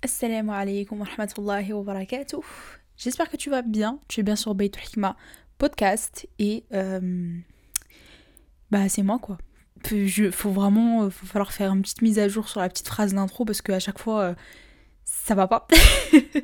[0.00, 2.44] Assalamu alaikum wa rahmatullahi wa barakatuh.
[2.96, 3.98] J'espère que tu vas bien.
[4.06, 5.16] Tu es bien sur Bayt Hikma
[5.58, 7.36] podcast et euh,
[8.70, 9.38] bah c'est moi quoi.
[9.90, 13.12] Je, faut vraiment, euh, falloir faire une petite mise à jour sur la petite phrase
[13.12, 14.34] d'intro parce qu'à chaque fois euh,
[15.04, 15.66] ça va pas.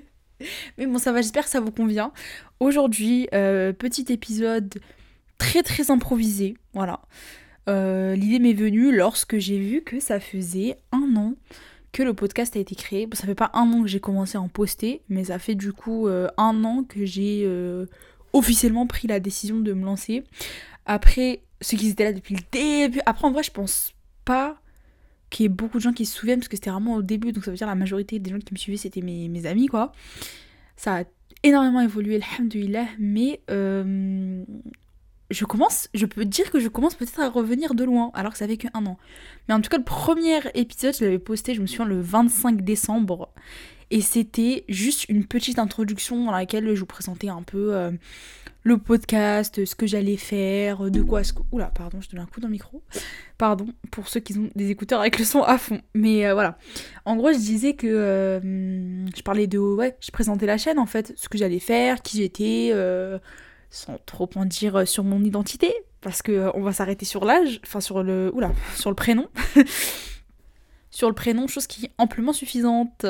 [0.76, 2.12] Mais bon ça va, j'espère que ça vous convient.
[2.58, 4.80] Aujourd'hui, petit épisode
[5.38, 7.02] très très improvisé, voilà.
[7.68, 11.34] L'idée m'est venue lorsque j'ai vu que ça faisait un an
[11.94, 13.08] que le podcast a été créé.
[13.12, 15.72] Ça fait pas un an que j'ai commencé à en poster, mais ça fait du
[15.72, 17.86] coup euh, un an que j'ai euh,
[18.32, 20.24] officiellement pris la décision de me lancer.
[20.86, 23.00] Après, ceux qui étaient là depuis le début.
[23.06, 23.94] Après, en vrai, je pense
[24.24, 24.60] pas
[25.30, 27.30] qu'il y ait beaucoup de gens qui se souviennent, parce que c'était vraiment au début,
[27.30, 29.68] donc ça veut dire la majorité des gens qui me suivaient, c'était mes, mes amis,
[29.68, 29.92] quoi.
[30.76, 31.04] Ça a
[31.44, 34.44] énormément évolué, alhamdoulilah, mais euh,
[35.34, 38.38] je commence, je peux dire que je commence peut-être à revenir de loin, alors que
[38.38, 38.96] ça fait qu'un an.
[39.48, 42.62] Mais en tout cas, le premier épisode, je l'avais posté, je me souviens, le 25
[42.62, 43.30] décembre.
[43.90, 47.90] Et c'était juste une petite introduction dans laquelle je vous présentais un peu euh,
[48.62, 51.22] le podcast, ce que j'allais faire, de quoi...
[51.22, 51.32] Ce...
[51.52, 52.82] Oula, pardon, je donne un coup dans le micro.
[53.36, 55.80] Pardon, pour ceux qui ont des écouteurs avec le son à fond.
[55.94, 56.58] Mais euh, voilà.
[57.04, 57.86] En gros, je disais que...
[57.86, 59.58] Euh, je parlais de...
[59.58, 62.70] Ouais, je présentais la chaîne, en fait, ce que j'allais faire, qui j'étais
[63.74, 67.24] sans trop en dire euh, sur mon identité, parce que euh, on va s'arrêter sur
[67.24, 69.28] l'âge, enfin sur le, oula, sur le prénom,
[70.90, 73.04] sur le prénom, chose qui est amplement suffisante.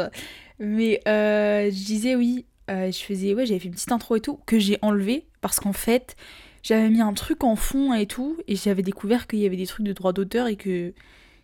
[0.58, 4.40] Mais euh, je disais oui, je faisais, ouais, j'avais fait une petite intro et tout
[4.46, 6.16] que j'ai enlevé parce qu'en fait
[6.62, 9.66] j'avais mis un truc en fond et tout, et j'avais découvert qu'il y avait des
[9.66, 10.94] trucs de droit d'auteur et que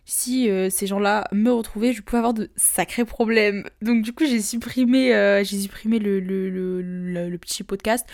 [0.03, 3.65] si ces gens-là me retrouvaient, je pouvais avoir de sacrés problèmes.
[3.83, 5.11] Donc du coup, j'ai supprimé,
[5.45, 8.07] j'ai supprimé le, le, le, petit podcast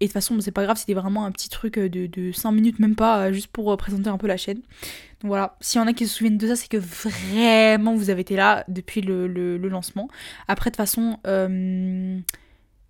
[0.00, 2.32] et de toute façon, c'est pas grave, c'était vraiment un petit truc euh, de, de
[2.32, 4.56] 5 minutes, même pas, euh, juste pour euh, présenter un peu la chaîne.
[4.56, 8.08] Donc voilà, s'il y en a qui se souviennent de ça, c'est que vraiment vous
[8.08, 10.08] avez été là depuis le, lancement.
[10.48, 11.18] Après, de toute façon,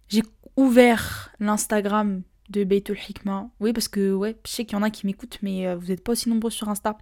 [0.09, 0.23] j'ai
[0.57, 3.51] ouvert l'Instagram de Beitul Hikma.
[3.59, 6.05] Oui, parce que ouais, je sais qu'il y en a qui m'écoutent, mais vous n'êtes
[6.05, 6.97] pas aussi nombreux sur Insta.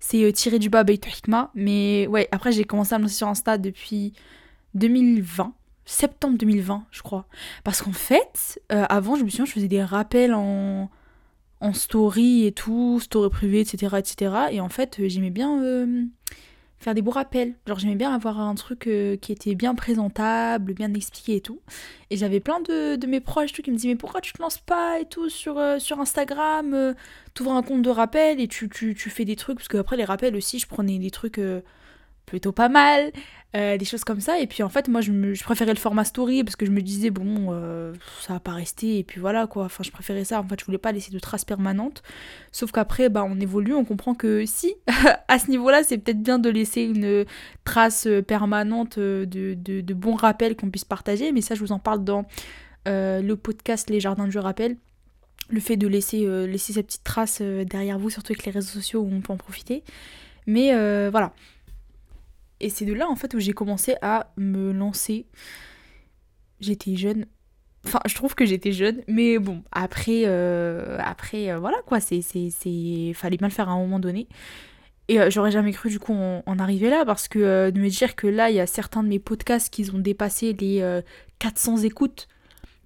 [0.00, 1.50] C'est tiré du bas Beitul Hikma.
[1.54, 4.12] Mais ouais, après, j'ai commencé à me lancer sur Insta depuis
[4.74, 5.54] 2020
[5.86, 7.26] septembre 2020, je crois.
[7.64, 10.90] Parce qu'en fait, euh, avant, je me souviens, je faisais des rappels en,
[11.60, 13.96] en story et tout, story privée, etc.
[13.98, 14.34] etc.
[14.50, 16.02] Et en fait, euh, j'aimais bien euh,
[16.78, 17.54] faire des beaux rappels.
[17.68, 18.88] Genre, j'aimais bien avoir un truc
[19.22, 21.60] qui était bien présentable, bien expliqué et tout.
[22.10, 24.58] Et j'avais plein de, mes proches tout, qui me disaient Mais pourquoi tu te lances
[24.58, 26.94] pas et tout sur, sur Instagram
[27.32, 29.58] T'ouvres un compte de rappel et tu, tu, tu, fais des trucs.
[29.58, 31.40] Parce qu'après, les rappels aussi, je prenais des trucs
[32.26, 33.12] plutôt pas mal,
[33.56, 34.38] euh, des choses comme ça.
[34.40, 37.10] Et puis en fait, moi, je, préférais le format story parce que je me disais,
[37.10, 39.64] bon, euh, ça va pas rester, et puis voilà quoi.
[39.64, 40.40] Enfin, je préférais ça.
[40.40, 42.02] En fait, je voulais pas laisser de traces permanentes.
[42.52, 44.74] Sauf qu'après, bah, on évolue, on comprend que si,
[45.28, 47.24] à ce niveau-là, c'est peut-être bien de laisser une
[47.64, 51.32] trace permanente de, de, de bons rappels qu'on puisse partager.
[51.32, 52.26] Mais ça, je vous en parle dans
[52.88, 54.76] euh, le podcast Les Jardins du Rappel
[55.48, 59.00] le fait de laisser, laisser cette petite trace derrière vous, surtout avec les réseaux sociaux
[59.02, 59.84] où on peut en profiter.
[60.48, 60.72] Mais
[61.08, 61.32] voilà,
[62.60, 65.26] et c'est de là en fait où j'ai commencé à me lancer.
[66.60, 67.26] J'étais jeune.
[67.84, 72.20] Enfin, je trouve que j'étais jeune, mais bon, après, euh, après euh, voilà quoi, c'est,
[72.20, 74.26] c'est, fallait bien le faire à un moment donné.
[75.08, 78.16] Et euh, j'aurais jamais cru du coup en, arriver là, parce que de me dire
[78.16, 81.00] que là, il y a certains de mes podcasts qui ont dépassé les
[81.38, 82.26] 400 écoutes.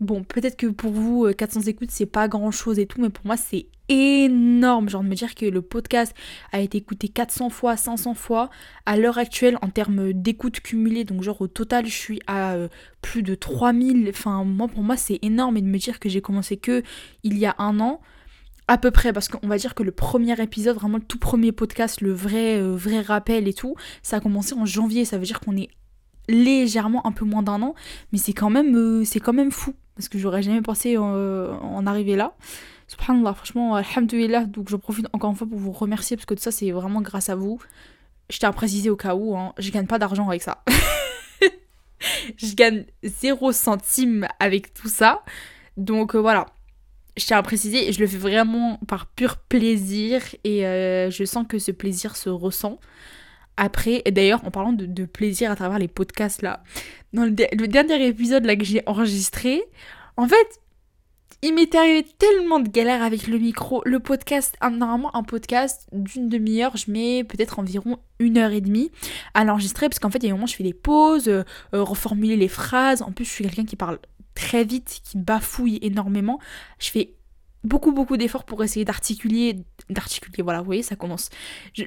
[0.00, 3.25] Bon, peut-être que pour vous, 400 écoutes, c'est pas grand chose et tout, mais pour
[3.25, 4.89] moi, c'est énorme.
[4.89, 6.15] Genre de me dire que le podcast
[6.53, 8.49] a été écouté 400 fois, 500 fois.
[8.87, 12.69] À l'heure actuelle, en termes d'écoute cumulée, donc genre au total, je suis à euh,
[13.03, 14.09] plus de 3000.
[14.09, 15.56] Enfin, moi, pour moi, c'est énorme.
[15.56, 16.83] Et de me dire que j'ai commencé que
[17.25, 18.00] il y a un an,
[18.69, 21.50] à peu près, parce qu'on va dire que le premier épisode, vraiment le tout premier
[21.50, 25.05] podcast, le vrai, euh, vrai rappel et tout, ça a commencé en janvier.
[25.05, 25.69] Ça veut dire qu'on est
[26.29, 27.75] légèrement un peu moins d'un an,
[28.12, 31.87] mais c'est quand même, euh, c'est quand même fou parce que j'aurais jamais pensé en
[31.87, 32.34] arriver là.
[32.91, 36.43] Subhanallah, franchement, alhamdoulilah, donc je profite encore une fois pour vous remercier parce que tout
[36.43, 37.61] ça c'est vraiment grâce à vous.
[38.31, 40.65] Je tiens à préciser au cas où, hein, je gagne pas d'argent avec ça.
[42.37, 45.23] je gagne 0 centime avec tout ça.
[45.76, 46.47] Donc euh, voilà,
[47.17, 51.47] je tiens à préciser, je le fais vraiment par pur plaisir et euh, je sens
[51.49, 52.81] que ce plaisir se ressent.
[53.56, 56.64] Après, et d'ailleurs, en parlant de, plaisir à travers les podcasts là,
[57.12, 59.62] dans le, le dernier épisode là que j'ai enregistré,
[60.17, 60.61] en fait,
[61.42, 63.82] il m'est arrivé tellement de galères avec le micro.
[63.87, 68.90] Le podcast, normalement un podcast d'une demi-heure, je mets peut-être environ une heure et demie
[69.34, 71.44] à l'enregistrer parce qu'en fait il y a un moment je fais des pauses, euh,
[71.75, 73.00] euh, reformuler les phrases.
[73.02, 73.98] En plus je suis quelqu'un qui parle
[74.34, 76.38] très vite, qui bafouille énormément.
[76.78, 77.14] Je fais
[77.64, 80.42] beaucoup beaucoup d'efforts pour essayer d'articuler d'articuler.
[80.42, 81.31] Voilà, vous voyez, ça commence.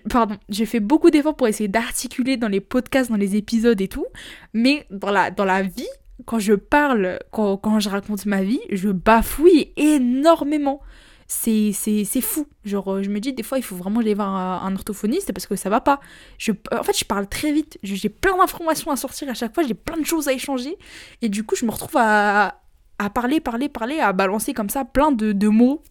[0.09, 3.87] pardon, j'ai fait beaucoup d'efforts pour essayer d'articuler dans les podcasts, dans les épisodes et
[3.87, 4.05] tout.
[4.53, 5.87] Mais dans la, dans la vie,
[6.25, 10.81] quand je parle, quand, quand je raconte ma vie, je bafouille énormément
[11.27, 12.47] c'est fou.
[12.65, 14.29] Genre, euh, je me dis, des fois, il faut vraiment aller voir
[14.63, 15.99] un, orthophoniste parce que ça va pas.
[16.37, 17.77] Je, en fait, je parle très vite.
[17.83, 19.63] J'ai plein d'informations à sortir à chaque fois.
[19.63, 20.77] J'ai plein de choses à échanger.
[21.21, 22.61] Et du coup, je me retrouve à,
[22.99, 25.81] à parler, parler, parler, à balancer comme ça plein de, de mots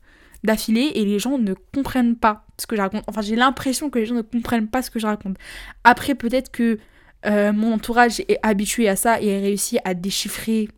[0.45, 3.05] d'affilée et les gens ne comprennent pas ce que je raconte.
[3.07, 5.37] Enfin, j'ai l'impression que les gens ne comprennent pas ce que je raconte.
[5.85, 6.79] Après, peut-être que
[7.27, 10.69] euh, mon entourage est habitué à ça et a réussi à déchiffrer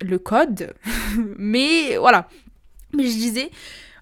[0.00, 0.74] le code.
[1.38, 2.28] Mais voilà,
[2.92, 3.50] mais je disais,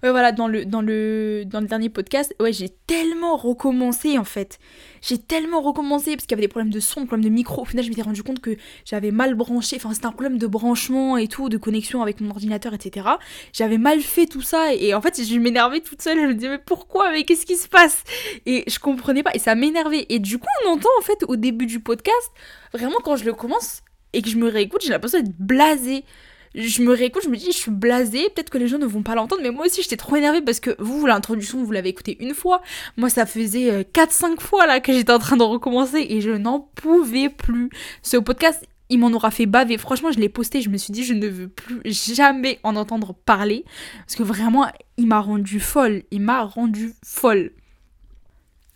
[0.09, 4.59] voilà, dans le, dans, le, dans le dernier podcast, ouais, j'ai tellement recommencé en fait.
[5.01, 7.61] J'ai tellement recommencé parce qu'il y avait des problèmes de son, des problèmes de micro.
[7.61, 9.75] Au final, je m'étais rendu compte que j'avais mal branché.
[9.75, 13.07] Enfin, c'était un problème de branchement et tout, de connexion avec mon ordinateur, etc.
[13.53, 16.19] J'avais mal fait tout ça et en fait, je m'énervais toute seule.
[16.19, 17.11] Je me disais, mais pourquoi?
[17.11, 18.03] Mais qu'est-ce qui se passe?
[18.45, 20.05] Et je comprenais pas et ça m'énervait.
[20.09, 22.31] Et du coup, on entend en fait au début du podcast,
[22.73, 23.81] vraiment quand je le commence
[24.13, 26.03] et que je me réécoute, j'ai l'impression d'être blasée
[26.53, 29.03] je me réécoute, je me dis, je suis blasée, peut-être que les gens ne vont
[29.03, 32.17] pas l'entendre, mais moi aussi j'étais trop énervée parce que vous, l'introduction, vous l'avez écouté
[32.19, 32.61] une fois.
[32.97, 36.31] Moi, ça faisait 4-5 euh, fois là que j'étais en train de recommencer et je
[36.31, 37.69] n'en pouvais plus.
[38.01, 39.77] Ce podcast, il m'en aura fait baver.
[39.77, 41.81] Franchement, je l'ai posté, je me suis dit, je ne veux plus
[42.13, 43.63] jamais en entendre parler
[43.99, 46.03] parce que vraiment, il m'a rendu folle.
[46.11, 47.51] Il m'a rendu folle.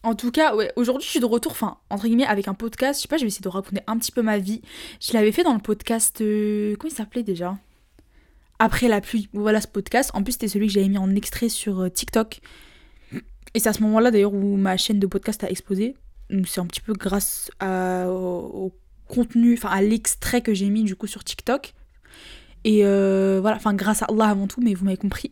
[0.04, 3.00] En tout cas, ouais, aujourd'hui je suis de retour, enfin, entre guillemets, avec un podcast.
[3.00, 4.62] Je sais pas, je vais essayer de raconter un petit peu ma vie.
[5.01, 6.21] Je l'avais fait dans le podcast.
[6.21, 7.57] Euh, comment il s'appelait déjà?
[8.60, 9.30] Après la pluie.
[9.34, 10.12] Voilà ce podcast.
[10.13, 12.40] En plus, c'était celui que j'avais mis en extrait sur euh, TikTok.
[13.54, 15.96] Et c'est à ce moment-là d'ailleurs où ma chaîne de podcast a explosé.
[16.46, 18.72] C'est un petit peu grâce au,
[19.07, 21.74] contenu, enfin à l'extrait que j'ai mis du coup sur TikTok.
[22.63, 25.31] Et euh, voilà, enfin grâce à Allah avant tout, mais vous m'avez compris.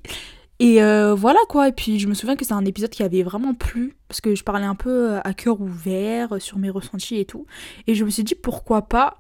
[0.60, 3.24] Et euh, voilà quoi, et puis je me souviens que c'est un épisode qui avait
[3.24, 7.26] vraiment plu, parce que je parlais un peu à cœur ouvert sur mes ressentis et
[7.26, 7.48] tout.
[7.88, 9.18] Et je me suis dit pourquoi pas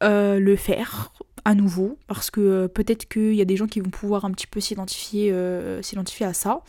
[0.00, 1.12] le faire
[1.46, 4.48] à nouveau, parce que peut-être qu'il y a des gens qui vont pouvoir un petit
[4.48, 5.32] peu s'identifier
[5.80, 6.62] s'identifier à ça.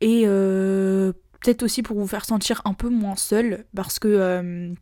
[0.00, 4.74] Et peut-être aussi pour vous faire sentir un peu moins seul, parce que...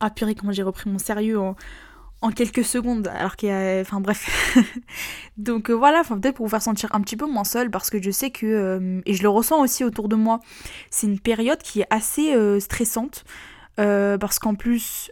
[0.00, 1.56] ah purée, comment j'ai repris mon sérieux en
[2.22, 3.80] en quelques secondes, alors qu'il y a...
[3.80, 4.56] Enfin bref.
[5.36, 7.90] Donc euh, voilà, enfin, peut-être pour vous faire sentir un petit peu moins seul, parce
[7.90, 10.40] que je sais que, euh, et je le ressens aussi autour de moi,
[10.90, 13.24] c'est une période qui est assez euh, stressante,
[13.76, 15.10] parce qu'en plus,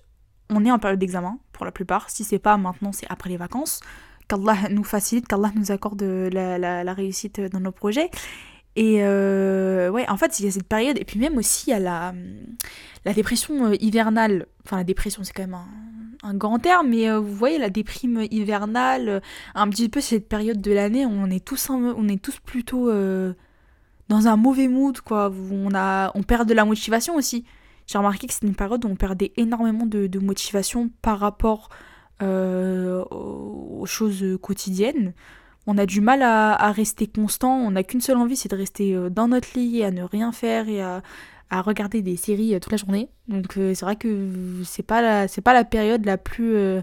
[0.51, 3.37] on est en période d'examen, pour la plupart, si c'est pas maintenant, c'est après les
[3.37, 3.81] vacances,
[4.29, 8.11] qu'Allah nous facilite, qu'Allah nous accorde la, réussite dans nos projets.
[8.77, 11.75] Et ouais, en fait, il y a cette période, et puis même aussi, il y
[11.75, 15.59] a la, dépression hivernale, enfin la dépression, c'est quand même
[16.23, 19.21] un grand terme, mais euh, vous voyez la déprime hivernale, euh,
[19.55, 23.33] un petit peu cette période de l'année, on est tous on est tous plutôt euh,
[24.09, 25.33] dans un mauvais mood quoi.
[25.51, 27.45] On a on perd de la motivation aussi.
[27.91, 31.71] J'ai remarqué que c'est une période où on perdait énormément de, motivation par rapport
[32.21, 35.13] aux choses quotidiennes.
[35.67, 38.97] On a du mal à, rester constant, on n'a qu'une seule envie, c'est de rester
[39.11, 41.03] dans notre lit, à ne rien faire et à,
[41.63, 43.09] regarder des séries euh, toute la journée.
[43.27, 46.81] Donc euh, c'est vrai que c'est pas pas la période la plus euh,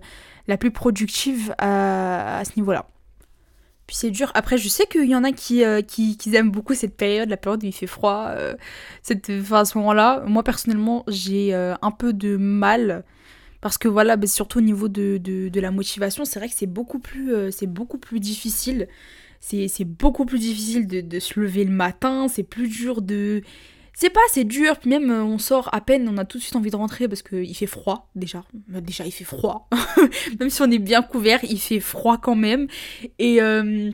[0.48, 2.90] la plus productive à, ce niveau-là.
[3.88, 4.32] Puis c'est dur.
[4.36, 7.64] Après, je sais qu'il y en a qui, qui, aiment beaucoup cette période, la période
[7.64, 8.34] où il fait froid,
[9.02, 10.24] cette, enfin, à ce moment-là.
[10.28, 13.06] Moi, personnellement, j'ai un peu de mal.
[13.62, 16.68] Parce que voilà, bah, surtout au niveau de, de, la motivation, c'est vrai que c'est
[16.68, 18.90] beaucoup, plus, beaucoup plus difficile.
[19.40, 23.42] C'est beaucoup plus difficile de se lever le matin, c'est plus dur de
[24.00, 26.44] c'est pas, c'est dur, puis même euh, on sort à peine, on a tout de
[26.44, 28.44] suite envie de rentrer parce qu'il fait froid déjà.
[28.68, 29.68] Bah, déjà il fait froid.
[30.40, 32.68] même si on est bien couvert, il fait froid quand même.
[33.18, 33.90] Et euh,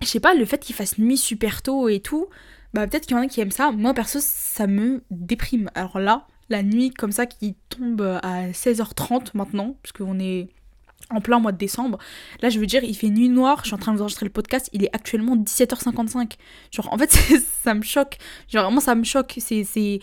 [0.00, 2.28] je sais pas, le fait qu'il fasse nuit super tôt et tout,
[2.72, 3.72] bah peut-être qu'il y en a qui aiment ça.
[3.72, 5.72] Moi perso, ça me déprime.
[5.74, 10.50] Alors là, la nuit comme ça qui tombe à 16h30 maintenant, parce qu'on est
[11.10, 11.98] en plein mois de décembre.
[12.42, 14.26] Là, je veux dire, il fait nuit noire, je suis en train de vous enregistrer
[14.26, 16.32] le podcast, il est actuellement 17h55.
[16.70, 17.10] Genre, en fait,
[17.62, 18.18] ça me choque.
[18.48, 19.34] Genre, vraiment, ça me choque.
[19.38, 19.64] C'est.
[19.64, 20.00] c'est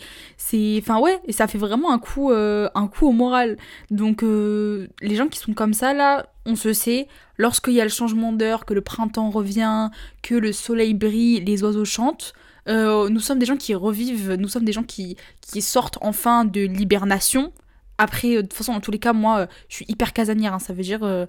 [0.78, 3.56] Enfin, ouais, et ça fait vraiment un coup, euh, un coup au moral.
[3.90, 7.84] Donc, euh, les gens qui sont comme ça, là, on se sait, lorsqu'il y a
[7.84, 9.90] le changement d'heure, que le printemps revient,
[10.22, 12.32] que le soleil brille, les oiseaux chantent.
[12.68, 16.44] Euh, nous sommes des gens qui revivent, nous sommes des gens qui, qui sortent enfin
[16.44, 17.52] de l'hibernation,
[17.98, 20.54] après, euh, de toute façon, dans tous les cas, moi, euh, je suis hyper casanière.
[20.54, 20.58] Hein.
[20.58, 21.26] ça veut dire euh,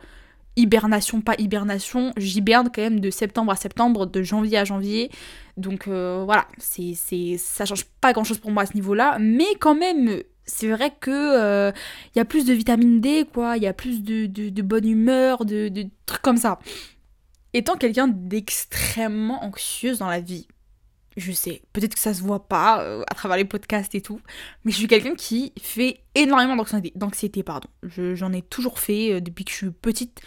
[0.56, 2.12] hibernation, pas hibernation.
[2.18, 5.10] J'hiberne quand même de septembre à septembre, de janvier à janvier.
[5.56, 9.18] Donc voilà, c'est, c'est, ça change pas grand chose pour moi à ce niveau-là.
[9.20, 11.72] Mais quand même, c'est vrai que
[12.16, 13.58] il y a plus de vitamine D, quoi.
[13.58, 16.60] Il y a plus de, de, bonne humeur, de, de trucs comme ça.
[17.54, 20.48] Étant quelqu'un d'extrêmement anxieuse dans la vie,
[21.18, 24.22] je sais, peut-être que ça se voit pas euh, à travers les podcasts et tout,
[24.64, 26.56] mais je suis quelqu'un qui fait énormément
[26.96, 27.68] d'anxiété, pardon.
[27.84, 30.22] J'en ai toujours fait euh, depuis que je suis petite.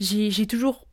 [0.00, 0.86] J'ai toujours,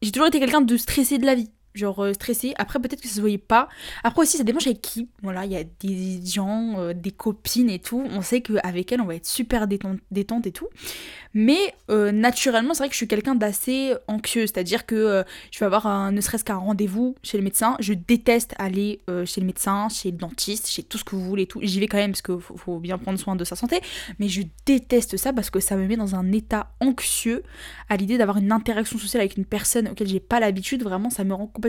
[0.00, 2.54] j'ai toujours été quelqu'un de stressé de la vie genre euh, stressée.
[2.56, 3.68] Après, peut-être que ça se voyait pas.
[4.04, 5.08] Après aussi, ça dépend avec qui.
[5.22, 8.04] Voilà, il y a des gens, euh, des copines et tout.
[8.10, 10.68] On sait qu'avec elles, on va être super détente, détente et tout.
[11.34, 14.46] Mais euh, naturellement, c'est vrai que je suis quelqu'un d'assez anxieux.
[14.46, 17.76] C'est-à-dire que je vais avoir ne serait-ce qu'un rendez-vous chez le médecin.
[17.80, 21.42] Je déteste aller chez le médecin, chez le dentiste, chez tout ce que vous voulez
[21.42, 21.58] et tout.
[21.62, 23.80] J'y vais quand même parce qu'il faut, faut bien prendre soin de sa santé.
[24.20, 27.42] Mais je déteste ça parce que ça me met dans un état anxieux
[27.88, 30.84] à l'idée d'avoir une interaction sociale avec une personne auquel j'ai pas l'habitude.
[30.84, 31.63] Vraiment, ça me rend complètement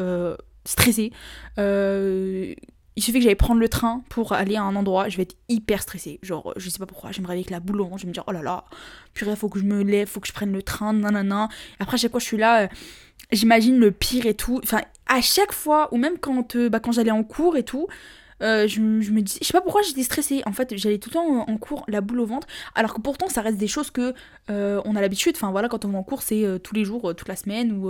[0.00, 1.12] euh, stressée.
[1.58, 2.54] Euh,
[2.96, 5.36] il suffit que j'aille prendre le train pour aller à un endroit, je vais être
[5.48, 6.18] hyper stressée.
[6.22, 8.12] Genre, je sais pas pourquoi, je me réveille avec la boule au je vais me
[8.12, 8.64] dire, oh là là,
[9.12, 11.48] purée, faut que je me lève, faut que je prenne le train, nanana.
[11.78, 12.68] Après, à chaque fois, je suis là, euh,
[13.32, 14.60] j'imagine le pire et tout.
[14.62, 17.86] Enfin, à chaque fois, ou même quand, bah, quand j'allais en cours et tout,
[18.42, 20.42] euh, je, me dis, je sais pas pourquoi j'étais stressée.
[20.46, 23.28] En fait, j'allais tout le temps en cours la boule au ventre, alors que pourtant
[23.28, 24.14] ça reste des choses que
[24.50, 25.34] euh, on a l'habitude.
[25.36, 27.72] Enfin voilà, quand on va en cours, c'est euh, tous les jours, toute la semaine,
[27.72, 27.88] ou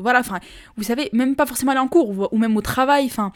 [0.00, 0.20] voilà.
[0.20, 0.40] Enfin,
[0.76, 3.06] vous savez, même pas forcément aller en cours, ou, même au travail.
[3.06, 3.32] Enfin,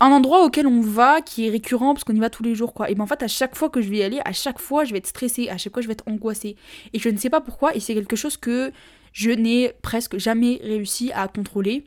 [0.00, 2.74] un endroit auquel on va qui est récurrent parce qu'on y va tous les jours,
[2.74, 2.90] quoi.
[2.90, 4.84] Et ben en fait, à chaque fois que je vais y aller, à chaque fois,
[4.84, 6.56] je vais être stressée, à chaque fois, je vais être angoissée.
[6.92, 7.74] Et je ne sais pas pourquoi.
[7.76, 8.72] Et c'est quelque chose que
[9.12, 11.84] je n'ai presque jamais réussi à contrôler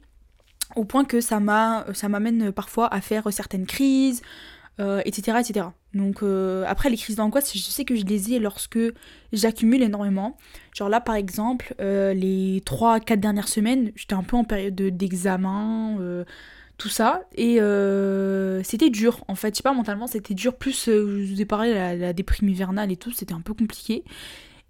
[0.78, 4.22] au point que ça m'a ça m'amène parfois à faire certaines crises
[4.80, 8.40] etc euh, etc donc euh, après les crises d'angoisse je sais que je les ai
[8.40, 8.80] lorsque
[9.34, 10.38] j'accumule énormément.
[10.76, 15.98] Genre là par exemple euh, les 3-4 dernières semaines j'étais un peu en période d'examen
[16.78, 17.56] tout ça et
[18.64, 19.56] c'était dur en fait.
[19.56, 20.56] Je sais pas mentalement c'était dur.
[20.56, 24.04] Plus je vous ai parlé la, la déprime hivernale et tout c'était un peu compliqué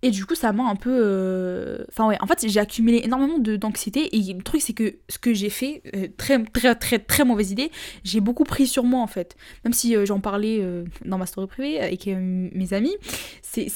[0.03, 0.91] et du coup, ça m'a un peu.
[0.93, 4.15] Euh, enfin, ouais, en fait, j'ai accumulé énormément d'anxiété.
[4.15, 7.49] Et le truc, c'est que ce que j'ai fait, euh, très, très, très, très mauvaise
[7.51, 7.71] idée,
[8.03, 9.35] j'ai beaucoup pris sur moi, en fait.
[9.63, 10.63] Même si euh, j'en parlais
[11.03, 12.95] dans ma story privée avec mes amis,
[13.41, 13.69] c'est,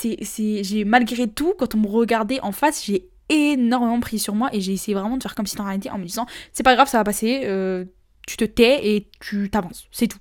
[0.63, 4.49] j'ai malgré tout, quand on me regardait en face, j'ai énormément pris sur moi.
[4.53, 6.75] Et j'ai essayé vraiment de faire comme si en réalité en me disant c'est pas
[6.75, 7.41] grave, ça va passer,
[8.27, 10.19] tu te tais et tu t'avances, c'est tout.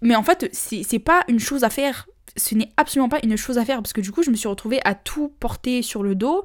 [0.00, 2.06] Mais en fait, c'est pas une chose à faire
[2.38, 4.48] ce n'est absolument pas une chose à faire parce que du coup je me suis
[4.48, 6.42] retrouvée à tout porter sur le dos,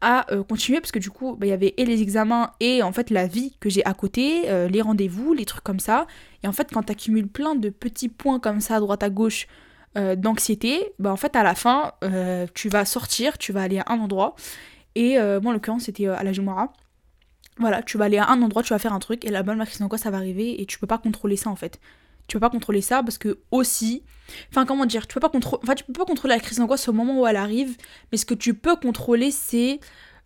[0.00, 2.82] à euh, continuer parce que du coup bah, il y avait et les examens et
[2.82, 6.06] en fait la vie que j'ai à côté, euh, les rendez-vous, les trucs comme ça.
[6.42, 9.10] Et en fait quand tu accumules plein de petits points comme ça à droite à
[9.10, 9.46] gauche
[9.96, 11.92] euh, d'anxiété, bah en fait à la fin
[12.54, 14.34] tu vas sortir, tu vas aller à un endroit.
[14.94, 16.72] Et moi en l'occurrence c'était à la Jumara.
[17.58, 19.64] Voilà, tu vas aller à un endroit, tu vas faire un truc et la bonne
[19.64, 21.78] crise quoi ça va arriver et tu peux pas contrôler ça en fait
[22.26, 24.02] tu peux pas contrôler ça parce que aussi
[24.50, 26.88] enfin comment dire tu peux pas contrôler enfin tu peux pas contrôler la crise d'angoisse
[26.88, 27.76] au moment où elle arrive
[28.10, 29.80] mais ce que tu peux contrôler c'est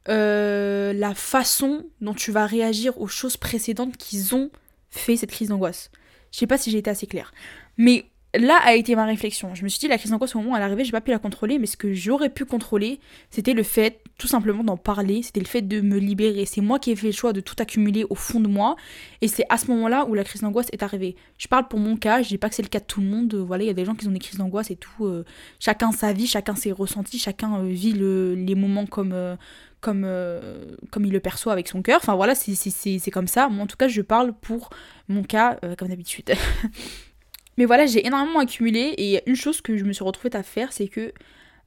[0.09, 4.51] euh, la façon dont tu vas réagir aux choses précédentes qu'ils ont
[4.91, 5.91] fait cette crise d'angoisse.
[6.33, 7.33] Je sais pas si j'ai été assez claire.
[7.77, 9.55] Mais là a été ma réflexion.
[9.55, 11.11] Je me suis dit, la crise d'angoisse, au moment où elle arrivait, j'ai pas pu
[11.11, 15.23] la contrôler, mais ce que j'aurais pu contrôler, c'était le fait, tout simplement, d'en parler,
[15.23, 16.45] c'était le fait de me libérer.
[16.45, 18.77] C'est moi qui ai fait le choix de tout accumuler au fond de moi,
[19.23, 21.17] et c'est à ce moment-là où la crise d'angoisse est arrivée.
[21.39, 23.07] Je parle pour mon cas, je dis pas que c'est le cas de tout le
[23.07, 25.25] monde, voilà, il y a des gens qui ont des crises d'angoisse et tout, euh,
[25.59, 29.13] chacun sa vie, chacun ses ressentis, chacun euh, vit les moments comme.
[29.13, 29.37] Euh,
[29.81, 30.05] comme,
[30.91, 32.01] comme il le perçoit avec son cœur.
[32.03, 33.49] Enfin voilà, c'est comme ça.
[33.49, 34.71] Moi en tout cas, je parle pour
[35.07, 36.33] mon cas, comme d'habitude.
[37.59, 40.73] Mais voilà, j'ai énormément accumulé et une chose que je me suis retrouvée à faire,
[40.73, 41.13] c'est que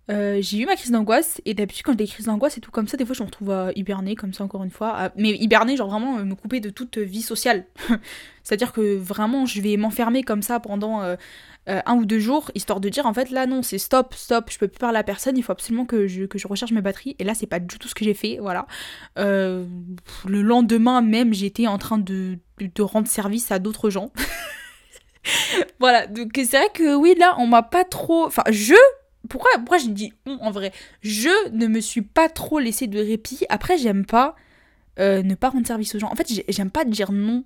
[0.09, 2.71] euh, j'ai eu ma crise d'angoisse et d'habitude quand j'ai des crises d'angoisse et tout
[2.71, 5.11] comme ça, des fois je me retrouve à hiberner comme ça encore une fois.
[5.17, 7.65] Mais hiberner, genre vraiment euh, me couper de toute vie sociale.
[8.43, 11.17] C'est-à-dire que vraiment je vais m'enfermer comme ça pendant euh,
[11.67, 14.59] un ou deux jours, histoire de dire en fait là non, c'est stop, stop, je
[14.59, 17.17] peux plus parler à personne, il faut absolument que je, que je recherche mes batteries.
[17.19, 18.65] Et là c'est pas du tout ce que j'ai fait, voilà.
[19.17, 19.67] le
[20.25, 22.37] lendemain même j'étais en train de
[22.79, 24.13] rendre service à d'autres gens.
[25.79, 28.25] voilà, donc c'est vrai que oui, là, on m'a pas trop.
[28.25, 28.75] Enfin, je.
[29.29, 30.71] Pourquoi, pourquoi je dis en vrai?
[31.01, 33.45] Je ne me suis pas trop laissé de répit.
[33.49, 34.35] Après, j'aime pas
[34.99, 36.11] euh, ne pas rendre service aux gens.
[36.11, 37.45] En fait, j'aime pas dire non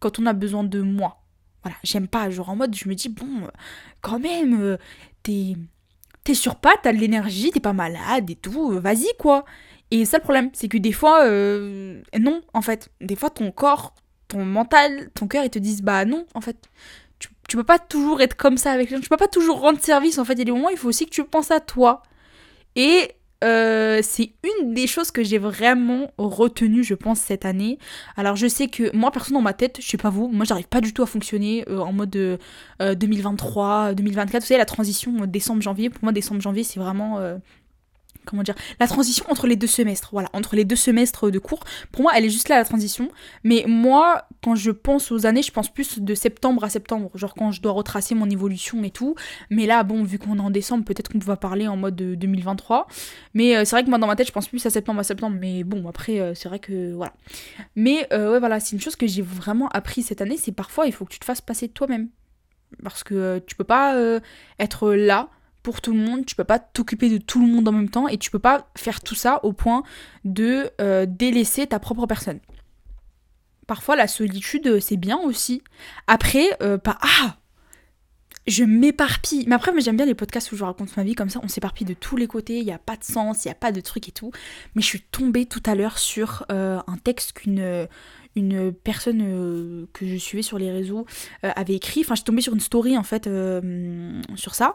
[0.00, 1.22] quand on a besoin de moi.
[1.62, 2.28] Voilà, j'aime pas.
[2.30, 3.48] Genre en mode, je me dis, bon,
[4.00, 4.76] quand même, euh,
[5.22, 5.56] t'es.
[6.24, 9.44] T'es sur pas, t'as de l'énergie, t'es pas malade et tout, euh, vas-y quoi.
[9.90, 11.28] Et ça le problème, c'est que des fois,
[12.18, 12.90] non, en fait.
[13.00, 13.94] Des fois, ton corps,
[14.28, 16.68] ton mental, ton cœur, ils te disent, bah non, en fait
[17.52, 19.78] tu peux pas toujours être comme ça avec les gens, tu peux pas toujours rendre
[19.78, 20.32] service en fait.
[20.32, 22.02] Il y a des moments, il faut aussi que tu penses à toi.
[22.76, 23.10] Et
[23.44, 27.78] euh, c'est une des choses que j'ai vraiment retenu, je pense, cette année.
[28.16, 30.68] Alors, je sais que moi, personne dans ma tête, je sais pas vous, moi, j'arrive
[30.68, 32.38] pas du tout à fonctionner euh, en mode
[32.80, 34.40] 2023, euh, 2024.
[34.40, 37.20] Vous savez, la transition décembre-janvier, pour moi, décembre-janvier, c'est vraiment
[38.24, 40.10] comment dire, la transition entre les deux semestres.
[40.12, 41.60] Voilà, entre les deux semestres de cours.
[41.90, 43.10] Pour moi, elle est juste là la transition.
[43.44, 47.10] Mais moi, quand je pense aux années, je pense plus de septembre à septembre.
[47.14, 49.14] Genre quand je dois retracer mon évolution et tout.
[49.50, 52.86] Mais là, bon, vu qu'on est en décembre, peut-être qu'on va parler en mode 2023.
[53.34, 55.04] Mais euh, c'est vrai que moi, dans ma tête, je pense plus à septembre à
[55.04, 55.36] septembre.
[55.40, 57.12] Mais bon, après, euh, c'est vrai que voilà.
[57.76, 60.36] Mais euh, ouais, voilà, c'est une chose que j'ai vraiment appris cette année.
[60.36, 62.08] C'est parfois, il faut que tu te fasses passer toi-même.
[62.82, 63.94] Parce que tu peux pas
[64.58, 65.28] être là
[65.62, 68.08] pour tout le monde, tu peux pas t'occuper de tout le monde en même temps
[68.08, 69.82] et tu peux pas faire tout ça au point
[70.24, 72.40] de euh, délaisser ta propre personne.
[73.66, 75.62] Parfois la solitude euh, c'est bien aussi.
[76.06, 77.36] Après, euh, pas ah
[78.48, 79.44] je m'éparpille.
[79.46, 81.86] Mais après, j'aime bien les podcasts où je raconte ma vie comme ça, on s'éparpille
[81.86, 83.80] de tous les côtés, il n'y a pas de sens, il n'y a pas de
[83.80, 84.32] truc et tout.
[84.74, 87.86] Mais je suis tombée tout à l'heure sur un texte qu'une
[88.36, 91.06] une personne euh, que je suivais sur les réseaux
[91.44, 94.74] euh, avait écrit, enfin je suis tombée sur une story en fait euh, sur ça,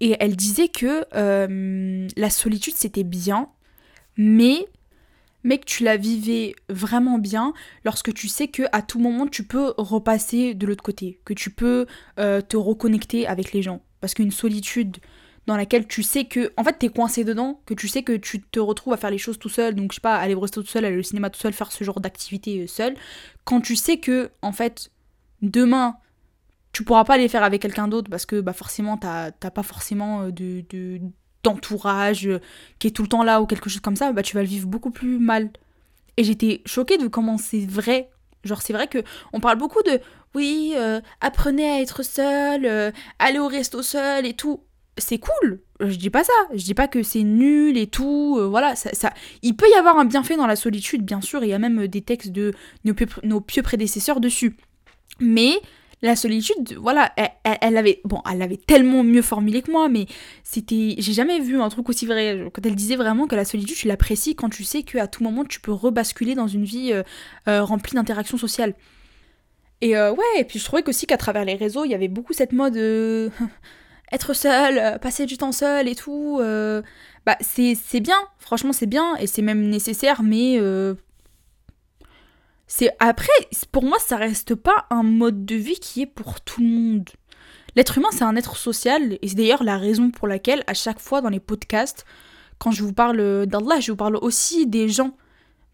[0.00, 1.04] et elle disait que
[2.16, 3.48] la solitude c'était bien,
[4.16, 4.66] mais
[5.44, 7.52] mais que tu la vivais vraiment bien
[7.84, 11.50] lorsque tu sais que à tout moment tu peux repasser de l'autre côté, que tu
[11.50, 11.86] peux
[12.16, 13.80] te reconnecter avec les gens.
[14.00, 14.98] Parce qu'une solitude
[15.46, 18.42] dans laquelle tu sais que, en fait, t'es coincé dedans, que tu sais que tu
[18.42, 20.60] te retrouves à faire les choses tout seul, donc je sais pas, aller au resto
[20.62, 22.96] tout seul, aller au cinéma tout seul, faire ce genre d'activité euh, seul,
[23.44, 24.90] quand tu sais que, en fait,
[25.42, 25.96] demain,
[26.72, 30.22] tu pourras pas les faire avec quelqu'un d'autre parce que, bah, forcément, t'as pas forcément
[30.22, 31.00] euh, de, de
[31.44, 32.40] d'entourage euh,
[32.80, 34.48] qui est tout le temps là ou quelque chose comme ça, bah, tu vas le
[34.48, 35.50] vivre beaucoup plus mal.
[36.16, 38.10] Et j'étais choquée de comment c'est vrai.
[38.42, 40.00] Genre, c'est vrai que on parle beaucoup de
[40.34, 40.74] oui,
[41.20, 44.60] apprenez à être seul, allez au resto seul et tout
[44.98, 45.60] c'est cool.
[45.80, 46.32] Je dis pas ça.
[46.54, 48.36] Je dis pas que c'est nul et tout.
[48.38, 49.12] Euh, voilà, ça, ça,
[49.42, 51.44] il peut y avoir un bienfait dans la solitude, bien sûr.
[51.44, 54.56] Il y a même des textes de nos pieux, prédécesseurs dessus.
[55.20, 55.52] Mais
[56.02, 57.12] la solitude, voilà,
[57.44, 60.06] elle, avait, bon, elle tellement mieux formulé que moi, mais
[60.44, 62.50] c'était, j'ai jamais vu un truc aussi vrai.
[62.52, 65.44] Quand elle disait vraiment que la solitude, tu l'apprécies quand tu sais qu'à tout moment
[65.44, 67.02] tu peux rebasculer dans une vie euh,
[67.48, 68.74] euh, remplie d'interactions sociales.
[69.82, 72.32] Et ouais, et puis je trouvais qu'aussi qu'à travers les réseaux, il y avait beaucoup
[72.32, 72.76] cette mode
[74.12, 76.82] être seul, euh, passer du temps seul et tout, euh,
[77.24, 80.94] bah c'est bien, franchement c'est bien et c'est même nécessaire, mais euh,
[82.66, 83.28] c'est après
[83.72, 87.10] pour moi ça reste pas un mode de vie qui est pour tout le monde.
[87.74, 91.00] L'être humain c'est un être social et c'est d'ailleurs la raison pour laquelle à chaque
[91.00, 92.04] fois dans les podcasts,
[92.58, 95.16] quand je vous parle d'Allah, je vous parle aussi des gens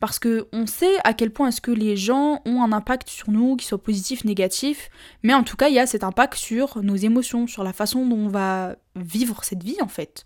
[0.02, 3.30] parce que on sait à quel point est-ce que les gens ont un impact sur
[3.30, 4.90] nous, qu'il soit positif, négatif,
[5.22, 8.04] mais en tout cas il y a cet impact sur nos émotions, sur la façon
[8.04, 10.24] dont on va vivre cette vie en fait.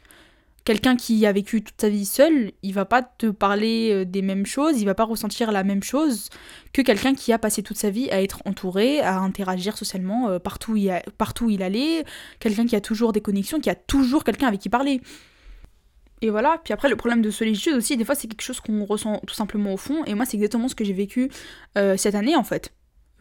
[0.65, 4.23] Quelqu'un qui a vécu toute sa vie seul, il va pas te parler euh, des
[4.23, 6.31] mêmes choses, il va pas ressentir la même chose
[6.73, 10.39] que quelqu'un qui a passé toute sa vie à être entouré, à interagir socialement euh,
[10.39, 12.07] partout, il partout où il allait,
[12.41, 15.03] quelqu'un qui a toujours des connexions, qui a toujours quelqu'un avec qui parler.
[16.23, 18.85] Et voilà, puis après le problème de solitude aussi, des fois c'est quelque chose qu'on
[18.85, 21.31] ressent tout simplement au fond, et moi c'est exactement ce que j'ai vécu
[21.77, 22.73] euh, cette année en fait.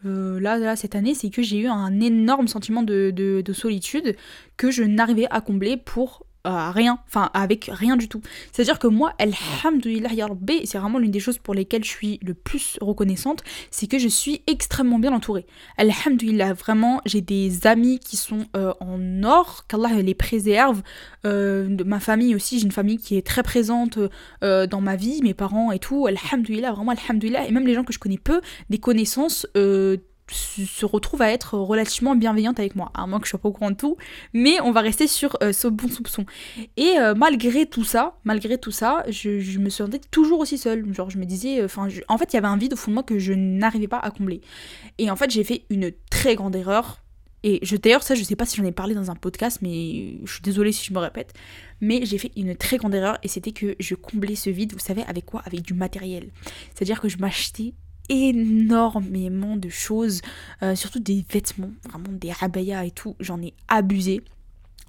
[0.04, 4.14] Euh, là, là, cette année, c'est que j'ai eu un énorme sentiment de, de solitude
[4.56, 8.20] que je n'arrivais à combler pour rien, enfin avec rien du tout.
[8.52, 10.26] C'est-à-dire que moi, Alhamdulillah Ya
[10.64, 14.08] c'est vraiment l'une des choses pour lesquelles je suis le plus reconnaissante, c'est que je
[14.08, 15.46] suis extrêmement bien entourée.
[15.78, 20.82] Alhamdulillah, vraiment, j'ai des amis qui sont euh, en or, qu'Allah les préserve.
[21.24, 23.98] Euh, de ma famille aussi, j'ai une famille qui est très présente
[24.42, 26.06] euh, dans ma vie, mes parents et tout.
[26.06, 27.46] Alhamdulillah, vraiment Alhamdulillah.
[27.46, 29.46] Et même les gens que je connais peu, des connaissances
[30.34, 33.52] se retrouve à être relativement bienveillante avec moi, à moins que je sois pas au
[33.52, 33.96] courant de tout,
[34.32, 36.26] mais on va rester sur euh, ce bon soupçon.
[36.76, 40.92] Et euh, malgré tout ça, malgré tout ça, je, me sentais toujours aussi seule.
[40.92, 42.90] Genre, je me disais, euh, enfin, en fait, il y avait un vide au fond
[42.90, 44.40] de moi que je n'arrivais pas à combler.
[44.98, 47.02] Et en fait, j'ai fait une très grande erreur.
[47.42, 50.18] Et je, d'ailleurs, ça, je sais pas si j'en ai parlé dans un podcast, mais
[50.24, 51.32] je suis désolée si je me répète.
[51.80, 54.80] Mais j'ai fait une très grande erreur et c'était que je comblais ce vide, vous
[54.80, 55.42] savez, avec quoi?
[55.44, 56.30] Avec du matériel.
[56.74, 57.74] C'est-à-dire que je m'achetais
[58.08, 60.22] énormément de choses,
[60.62, 64.22] euh, surtout des vêtements, vraiment des rabayas et tout, j'en ai abusé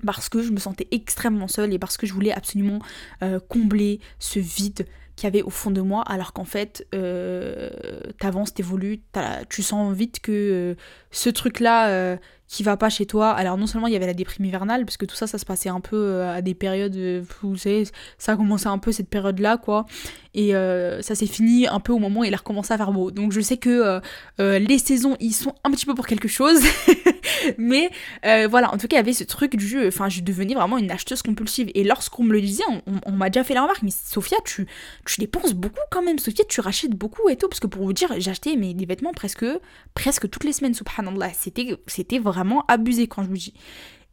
[0.05, 2.79] parce que je me sentais extrêmement seule et parce que je voulais absolument
[3.23, 7.71] euh, combler ce vide qu'il y avait au fond de moi alors qu'en fait euh,
[8.19, 9.01] t'avances, t'évolues,
[9.49, 10.75] tu sens vite que
[11.09, 13.31] ce truc là qui va pas chez toi.
[13.31, 15.45] Alors non seulement il y avait la déprime hivernale, parce que tout ça, ça se
[15.45, 17.85] passait un peu euh, à des périodes, euh, vous savez,
[18.17, 19.85] ça a commencé un peu cette période-là, quoi.
[20.33, 22.91] Et euh, ça s'est fini un peu au moment où il a recommencé à faire
[22.91, 23.11] beau.
[23.11, 24.01] Donc je sais que
[24.37, 26.59] les saisons, ils sont un petit peu pour quelque chose.
[27.57, 27.89] Mais
[28.23, 29.87] voilà, en tout cas, il y avait ce truc du jeu.
[29.87, 31.69] Enfin, je devenais vraiment une acheteuse compulsive.
[31.75, 32.63] Et lorsqu'on me le disait,
[33.05, 34.67] on, m'a déjà fait la remarque, mais Sophia, tu,
[35.05, 36.19] tu dépenses beaucoup quand même.
[36.19, 37.47] Sophia, tu rachètes beaucoup et tout.
[37.47, 39.45] Parce que pour vous dire, j'achetais mes des vêtements presque,
[39.93, 41.31] presque toutes les semaines, subhanallah.
[41.33, 43.53] C'était, c'était vraiment abusé quand je vous dis.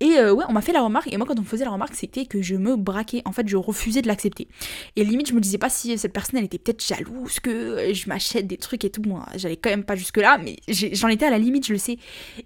[0.00, 1.70] Et euh, ouais, on m'a fait la remarque, et moi quand on me faisait la
[1.70, 4.48] remarque, c'était que je me braquais, en fait je refusais de l'accepter.
[4.96, 8.08] Et limite, je me disais pas si cette personne elle était peut-être jalouse, que je
[8.08, 11.26] m'achète des trucs et tout, moi j'allais quand même pas jusque là, mais j'en étais
[11.26, 11.98] à la limite, je le sais.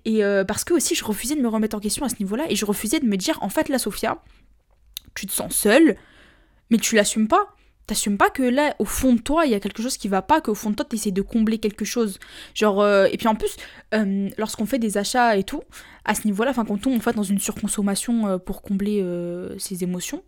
[0.04, 2.44] Et euh, parce que aussi je refusais de me remettre en question à ce niveau-là,
[2.50, 4.22] et je refusais de me dire, en fait la Sophia,
[5.14, 5.96] tu te sens seule,
[6.70, 7.54] mais tu l'assumes pas
[7.88, 10.20] t'assumes pas que là, au fond de toi, il y a quelque chose qui va
[10.20, 12.18] pas, qu'au fond de toi, t'essaies de combler quelque chose.
[12.54, 13.56] Genre, euh, et puis en plus,
[13.94, 15.62] euh, lorsqu'on fait des achats et tout,
[16.04, 19.04] à ce niveau-là, enfin, quand on tombe fait dans une surconsommation euh, pour combler
[19.58, 20.22] ses émotions,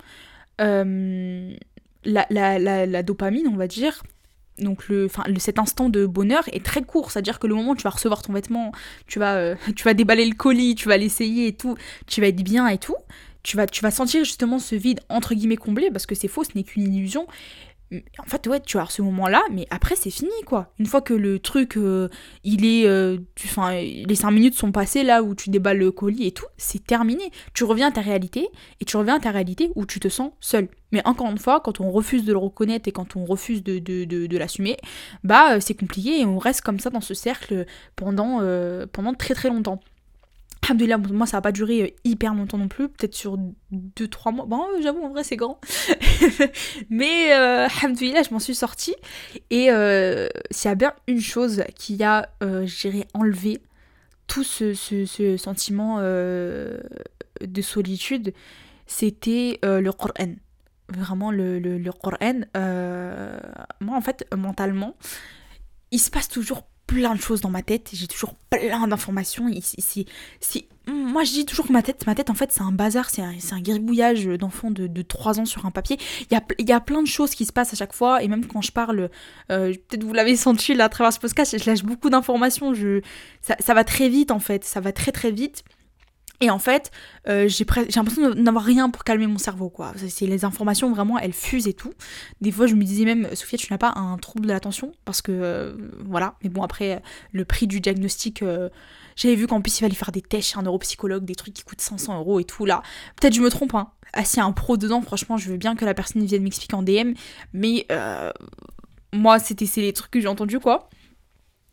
[0.59, 4.03] la, la, la, dopamine, on va dire,
[4.59, 7.83] donc le, cet instant de bonheur est très court, c'est-à-dire que le moment où tu
[7.83, 8.73] vas recevoir ton vêtement,
[9.07, 12.43] tu vas, tu vas déballer le colis, tu vas l'essayer et tout, tu vas être
[12.43, 12.97] bien et tout,
[13.43, 16.45] tu vas, tu vas sentir justement ce vide entre guillemets comblé, parce que c'est faux,
[16.45, 17.27] ce n'est qu'une illusion.
[17.93, 20.73] En fait, ouais, tu as ce moment-là, mais après, c'est fini, quoi.
[20.79, 22.09] Une fois que le truc, euh,
[22.45, 22.87] il est.
[22.87, 23.19] Euh,
[24.07, 27.33] les 5 minutes sont passées là où tu déballes le colis et tout, c'est terminé.
[27.53, 28.49] Tu reviens à ta réalité,
[28.81, 30.69] et tu reviens à ta réalité où tu te sens seul.
[30.93, 33.81] Mais encore une fois, quand on refuse de le reconnaître et quand on refuse de,
[33.81, 34.77] de, de, l'assumer,
[35.25, 38.41] bah, euh, c'est compliqué et on reste comme ça dans ce cercle pendant,
[38.93, 39.81] pendant très très longtemps.
[40.63, 43.37] Alhamdoulilah, moi ça va pas duré euh, hyper longtemps non plus, peut-être sur
[43.73, 44.47] 2-3 mois.
[44.47, 45.61] Bon, j'avoue, en vrai, c'est grand.
[46.91, 48.95] Mais euh, je m'en suis sortie.
[49.51, 53.59] Et euh, s'il y a bien une chose qui a, euh, je dirais, enlevé
[54.27, 56.79] tout ce, ce, sentiment euh,
[57.41, 58.33] de solitude,
[58.87, 60.35] c'était le Coran.
[60.89, 62.43] Vraiment, le, le, le Coran.
[63.81, 64.95] moi, en fait, mentalement,
[65.91, 69.49] il se passe toujours plein de choses dans ma tête, j'ai toujours plein d'informations.
[70.89, 73.23] Moi je dis toujours que ma tête, ma tête en fait c'est un bazar, c'est
[73.23, 75.99] un, un gribouillage d'enfants de, de 3 ans sur un papier.
[76.31, 78.29] Il y a, y a plein de choses qui se passent à chaque fois, et
[78.29, 79.09] même quand je parle,
[79.53, 83.03] euh, peut-être vous l'avez senti là à travers ce podcast, je lâche beaucoup d'informations, je,
[83.41, 85.63] ça va très vite en fait, ça va très très vite.
[86.43, 86.91] Et en fait,
[87.29, 89.93] euh, j'ai l'impression d'avoir rien pour calmer mon cerveau, quoi.
[90.09, 91.93] C'est les informations vraiment, elles fusent et tout.
[92.41, 94.93] Des fois, je me disais même, Sophia, tu n'as pas un trouble de l'attention?
[95.05, 95.75] Parce que euh,
[96.07, 96.37] voilà.
[96.43, 98.71] Mais bon, après, le prix du diagnostic, euh,
[99.17, 101.63] j'avais vu qu'en plus il fallait faire des tests chez un neuropsychologue, des trucs qui
[101.63, 102.83] coûtent 500 euros et tout là.
[103.21, 103.91] Peut-être je me trompe, hein.
[104.15, 106.75] Ah, y a un pro dedans, franchement, je veux bien que la personne vienne m'expliquer
[106.75, 107.13] en DM,
[107.53, 107.87] mais
[109.13, 110.89] moi, c'était c'est les trucs que j'ai entendus, quoi.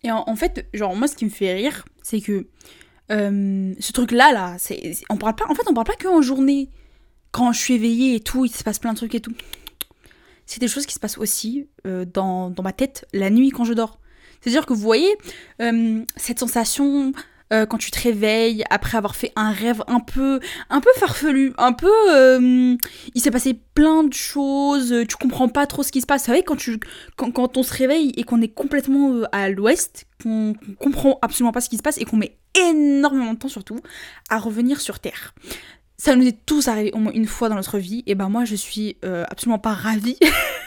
[0.04, 2.48] Et en fait, genre moi, ce qui me fait rire, c'est que
[3.12, 6.22] euh, ce truc-là, là, c'est, on parle pas, en fait, on parle pas que en
[6.22, 6.70] journée.
[7.32, 9.34] Quand je suis éveillée et tout, il se passe plein de trucs et tout.
[10.46, 13.66] C'est des choses qui se passent aussi euh, dans, dans, ma tête la nuit quand
[13.66, 14.00] je dors.
[14.40, 15.14] C'est-à-dire que vous voyez
[15.62, 17.12] euh, cette sensation
[17.54, 21.54] euh, quand tu te réveilles après avoir fait un rêve un peu un peu farfelu,
[21.58, 22.76] un peu euh,
[23.16, 26.24] il s'est passé plein de choses, tu comprends pas trop ce qui se passe.
[26.24, 26.80] Vous savez quand tu
[27.16, 31.54] quand, quand on se réveille et qu'on est complètement euh, à l'ouest, qu'on comprend absolument
[31.54, 33.80] pas ce qui se passe et qu'on met énormément de temps surtout
[34.30, 35.34] à revenir sur terre.
[35.98, 38.46] Ça nous est tous arrivé au moins une fois dans notre vie et ben moi
[38.46, 40.18] je suis absolument pas ravie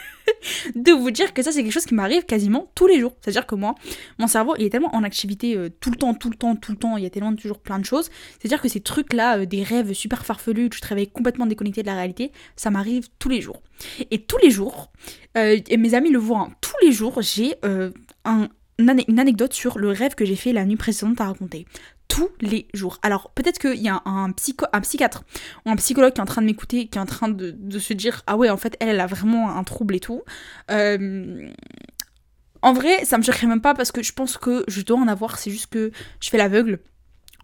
[0.75, 3.13] de vous dire que ça c'est quelque chose qui m'arrive quasiment tous les jours.
[3.21, 3.75] C'est-à-dire que moi,
[4.19, 6.71] mon cerveau il est tellement en activité euh, tout le temps, tout le temps, tout
[6.71, 8.09] le temps, il y a tellement toujours plein de choses.
[8.39, 11.87] C'est-à-dire que ces trucs-là, euh, des rêves super farfelus, tu te réveilles complètement déconnecté de
[11.87, 13.61] la réalité, ça m'arrive tous les jours.
[14.11, 14.91] Et tous les jours,
[15.37, 17.55] euh, et mes amis le voient, hein, tous les jours j'ai
[18.25, 21.65] un, une anecdote sur le rêve que j'ai fait la nuit précédente à raconter
[22.11, 22.99] tous les jours.
[23.03, 25.23] Alors peut-être qu'il y a un, psycho, un psychiatre
[25.65, 27.93] ou un psychologue qui est en train de m'écouter, qui est en train de, se
[27.93, 30.21] dire ah ouais en fait elle elle a vraiment un trouble et tout.
[30.71, 31.49] Euh,
[32.61, 35.07] en vrai ça me choquerait même pas parce que je pense que je dois en
[35.07, 36.81] avoir, c'est juste que je fais l'aveugle.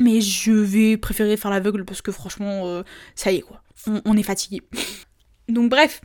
[0.02, 2.84] Mais je vais préférer faire l'aveugle parce que franchement euh,
[3.16, 4.64] ça y est quoi, on est fatigué.
[5.48, 6.02] Donc bref,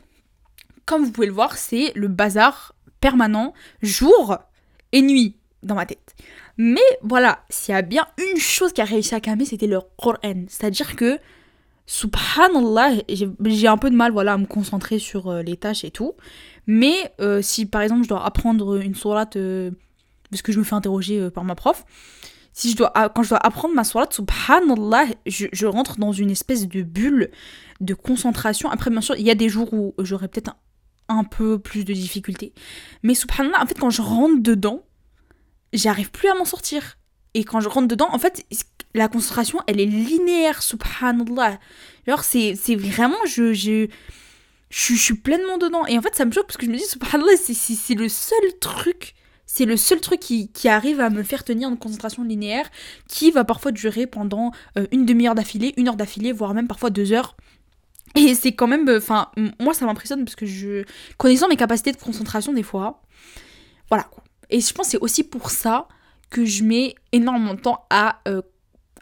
[0.85, 4.37] comme vous pouvez le voir c'est le bazar permanent jour
[4.93, 6.15] et nuit dans ma tête.
[6.57, 9.79] Mais voilà, s'il y a bien une chose qui a réussi à calmer, c'était le
[9.97, 10.45] Coran.
[10.47, 11.17] C'est-à-dire que,
[11.85, 15.91] subhanallah, j'ai un peu de mal voilà, à me concentrer sur euh, les tâches et
[15.91, 16.13] tout.
[16.67, 19.71] Mais euh, si par exemple je dois apprendre une sourate, euh,
[20.29, 21.85] parce que je me fais interroger par ma prof,
[22.53, 26.29] si je dois, quand je dois apprendre ma sourate, subhanallah, je, je, rentre dans une
[26.29, 27.31] espèce de bulle
[27.81, 28.69] de concentration.
[28.69, 30.49] Après, bien sûr, il y a des jours où j'aurai peut-être
[31.09, 32.53] un, un, peu plus de difficultés.
[33.01, 34.83] Mais subhanallah, en fait, quand je rentre dedans,
[35.73, 36.97] j'arrive plus à m'en sortir.
[37.33, 38.45] Et quand je rentre dedans, en fait,
[38.93, 41.59] la concentration, elle est linéaire, subhanallah.
[42.07, 43.87] Genre, c'est, c'est vraiment, je, je,
[44.69, 45.85] je, suis pleinement dedans.
[45.87, 48.07] Et en fait, ça me choque parce que je me dis, subhanallah, c'est, c'est, le
[48.07, 49.15] seul truc,
[49.47, 52.69] c'est le seul truc qui, qui, arrive à me faire tenir une concentration linéaire
[53.07, 56.91] qui va parfois durer pendant euh, une demi-heure d'affilée, une heure d'affilée, voire même parfois
[56.91, 57.35] deux heures.
[58.15, 60.83] Et c'est quand même, enfin, moi ça m'impressionne parce que je,
[61.17, 63.01] connaissant mes capacités de concentration des fois,
[63.89, 64.07] voilà.
[64.53, 65.89] Et je pense que c'est aussi pour ça
[66.29, 68.41] que je mets énormément de temps à, euh,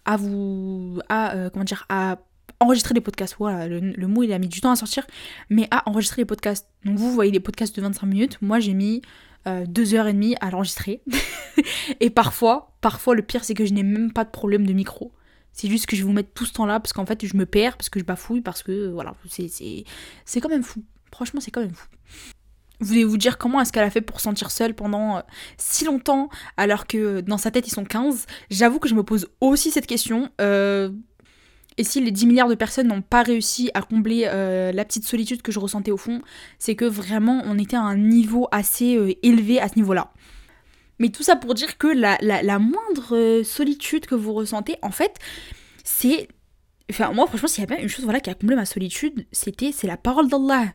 [0.05, 2.17] à vous, à comment dire, à
[2.61, 3.35] enregistrer des podcasts.
[3.37, 5.05] Voilà, le, mot il a mis du temps à sortir,
[5.49, 6.67] mais à enregistrer les podcasts.
[6.85, 9.01] Donc vous voyez des podcasts de 25 minutes, moi j'ai mis
[9.47, 11.01] euh, deux heures et demie à l'enregistrer.
[11.99, 15.11] et parfois, parfois le pire c'est que je n'ai même pas de problème de micro.
[15.53, 17.45] C'est juste que je vais vous mettre tout ce temps-là parce qu'en fait je me
[17.45, 20.83] perds, parce que je bafouille, parce que voilà, c'est quand même fou.
[21.11, 21.89] Franchement, c'est quand même fou.
[22.81, 25.21] Voulez-vous dire comment est-ce qu'elle a fait pour sentir seule pendant euh,
[25.57, 29.27] si longtemps alors que dans sa tête ils sont 15 J'avoue que je me pose
[29.39, 30.29] aussi cette question.
[30.41, 30.89] Euh,
[31.77, 35.05] et si les 10 milliards de personnes n'ont pas réussi à combler euh, la petite
[35.05, 36.21] solitude que je ressentais au fond,
[36.59, 40.11] c'est que vraiment on était à un niveau assez élevé à ce niveau-là.
[41.01, 45.17] Mais tout ça pour dire que la, moindre euh, solitude que vous ressentez, en fait,
[45.83, 46.27] c'est...
[46.91, 49.25] Enfin, moi, franchement, s'il y a bien une chose voilà, qui a comblé ma solitude,
[49.31, 50.65] c'était c'est la parole d'Allah.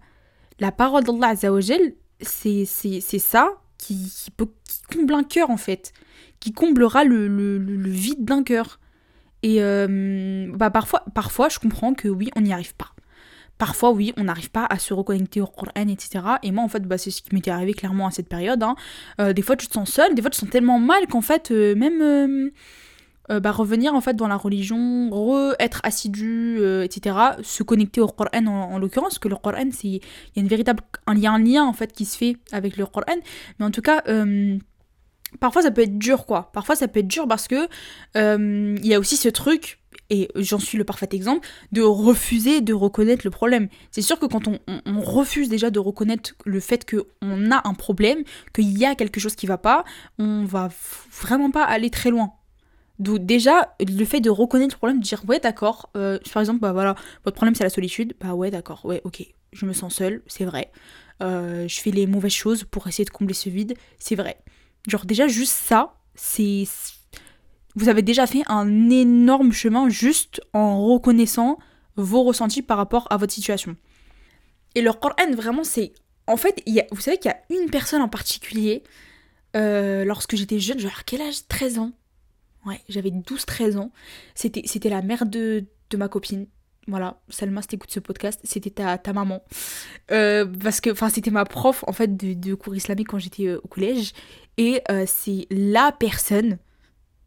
[0.61, 5.93] La parole d'Allah Azzawajal, c'est ça qui, peut, qui comble un cœur, en fait.
[6.41, 8.79] Qui comblera le, le vide d'un cœur.
[9.43, 12.91] Et euh, bah parfois, parfois, je comprends que oui, on n'y arrive pas.
[13.59, 16.25] Parfois, oui, on n'arrive pas à se reconnecter au Coran, etc.
[16.43, 18.63] Et moi, en fait, bah, c'est ce qui m'était arrivé clairement à cette période.
[18.63, 18.75] Hein.
[19.21, 21.21] Euh, des fois, tu te sens seul, des fois, tu te sens tellement mal qu'en
[21.21, 22.51] fait, euh, même
[23.29, 27.17] bah, revenir en fait dans la religion, re être assidu, etc.
[27.43, 30.01] Se connecter au Coran en, l'occurrence, parce que le Coran, il y
[30.37, 30.83] a une véritable,
[31.17, 33.17] y a un lien en fait qui se fait avec le Coran.
[33.59, 34.03] Mais en tout cas
[35.41, 36.51] parfois ça peut être dur quoi.
[36.53, 37.69] Parfois ça peut être dur parce que
[38.17, 42.61] euh, il y a aussi ce truc et j'en suis le parfait exemple, de refuser
[42.61, 43.69] de reconnaître le problème.
[43.91, 48.23] C'est sûr que quand on, refuse déjà de reconnaître le fait qu'on a un problème,
[48.55, 49.85] qu'il y a quelque chose qui va pas,
[50.19, 50.69] on va
[51.11, 52.33] vraiment pas aller très loin.
[52.99, 56.61] Donc déjà, le fait de reconnaître le problème, de dire ouais d'accord, euh, par exemple,
[56.61, 59.95] bah voilà, votre problème c'est la solitude, bah ouais d'accord, ouais ok, je me sens
[59.95, 60.71] seule, c'est vrai.
[61.23, 64.39] Euh, je fais les mauvaises choses pour essayer de combler ce vide, c'est vrai.
[64.89, 66.65] Genre déjà juste ça, c'est
[67.77, 71.59] vous avez déjà fait un énorme chemin juste en reconnaissant
[71.97, 73.77] vos ressentis par rapport à votre situation.
[74.75, 75.93] Et le Coran, vraiment, c'est...
[76.27, 76.87] En fait, y a...
[76.91, 78.83] vous savez qu'il y a une personne en particulier,
[79.57, 81.47] euh, lorsque j'étais jeune, genre quel âge?
[81.49, 81.93] 13 ans.
[82.67, 83.93] Ouais, j'avais 12-13 ans.
[84.35, 85.65] C'était, la mère de,
[85.97, 86.47] ma copine.
[86.89, 89.43] Voilà, Salma, si t'écoutes ce podcast, c'était ta, ta maman.
[90.11, 93.61] Euh, parce que, enfin, c'était ma prof, en fait, de, cours islamique quand j'étais euh,
[93.63, 94.13] au collège.
[94.57, 96.59] Et euh, c'est la personne,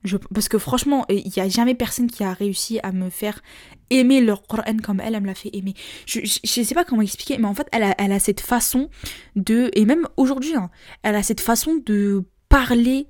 [0.04, 3.42] je, parce que franchement, il n'y a jamais personne qui a réussi à me faire
[3.90, 5.74] aimer le Coran comme elle, elle me l'a fait aimer.
[6.06, 8.90] Je, je, sais pas comment expliquer, mais en fait, elle a, elle a cette façon
[9.36, 10.70] de, et même aujourd'hui, hein,
[11.04, 13.08] elle a cette façon de parler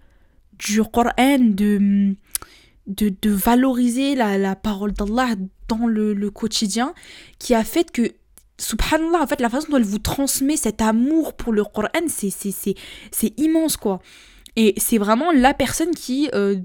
[0.60, 2.16] du Coran, de,
[2.88, 5.36] de, de valoriser la, la parole d'Allah
[5.68, 6.94] dans le, le, quotidien,
[7.38, 8.12] qui a fait que
[8.58, 13.40] subhanallah, en fait, la façon dont elle vous transmet cet amour pour le Coran, c'est
[13.40, 14.00] immense, quoi.
[14.56, 16.58] Et c'est vraiment la personne qui, euh,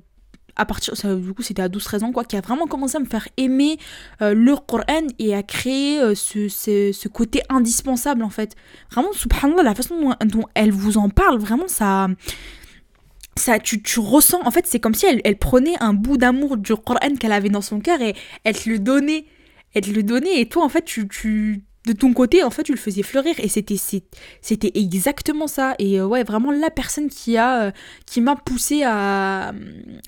[0.56, 3.04] à partir, du coup, c'était à 12-13 ans, quoi, qui a vraiment commencé à me
[3.04, 3.78] faire aimer
[4.22, 8.54] euh, le Coran et à créer euh, ce, ce, ce, côté indispensable, en fait.
[8.90, 12.08] Vraiment, subhanallah, la façon dont, elle vous en parle, vraiment, ça.
[13.36, 16.56] Ça, tu, tu ressens, en fait, c'est comme si elle, elle prenait un bout d'amour
[16.56, 19.26] du Coran qu'elle avait dans son cœur et elle te le donnait.
[19.74, 22.62] Elle te le donnait et toi, en fait, tu, tu de ton côté, en fait,
[22.62, 25.74] tu le faisais fleurir et c'était c'était exactement ça.
[25.78, 27.70] Et euh, ouais, vraiment la personne qui a euh,
[28.06, 29.52] qui m'a poussé à,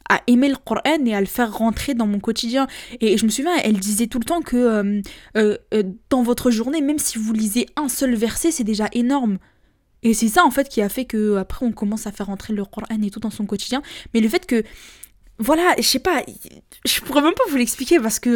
[0.09, 2.67] à aimer le Coran et à le faire rentrer dans mon quotidien.
[3.01, 5.03] Et je me souviens, elle disait tout le temps que
[5.37, 5.63] euh,
[6.09, 9.39] dans votre journée, même si vous lisez un seul verset, c'est déjà énorme.
[10.07, 12.53] Et c'est ça en fait qui a fait que après on commence à faire rentrer
[12.53, 13.83] le Coran et tout dans son quotidien.
[14.15, 14.63] Mais le fait que
[15.39, 16.23] voilà, je sais pas,
[16.85, 18.31] je pourrais même pas vous l'expliquer parce que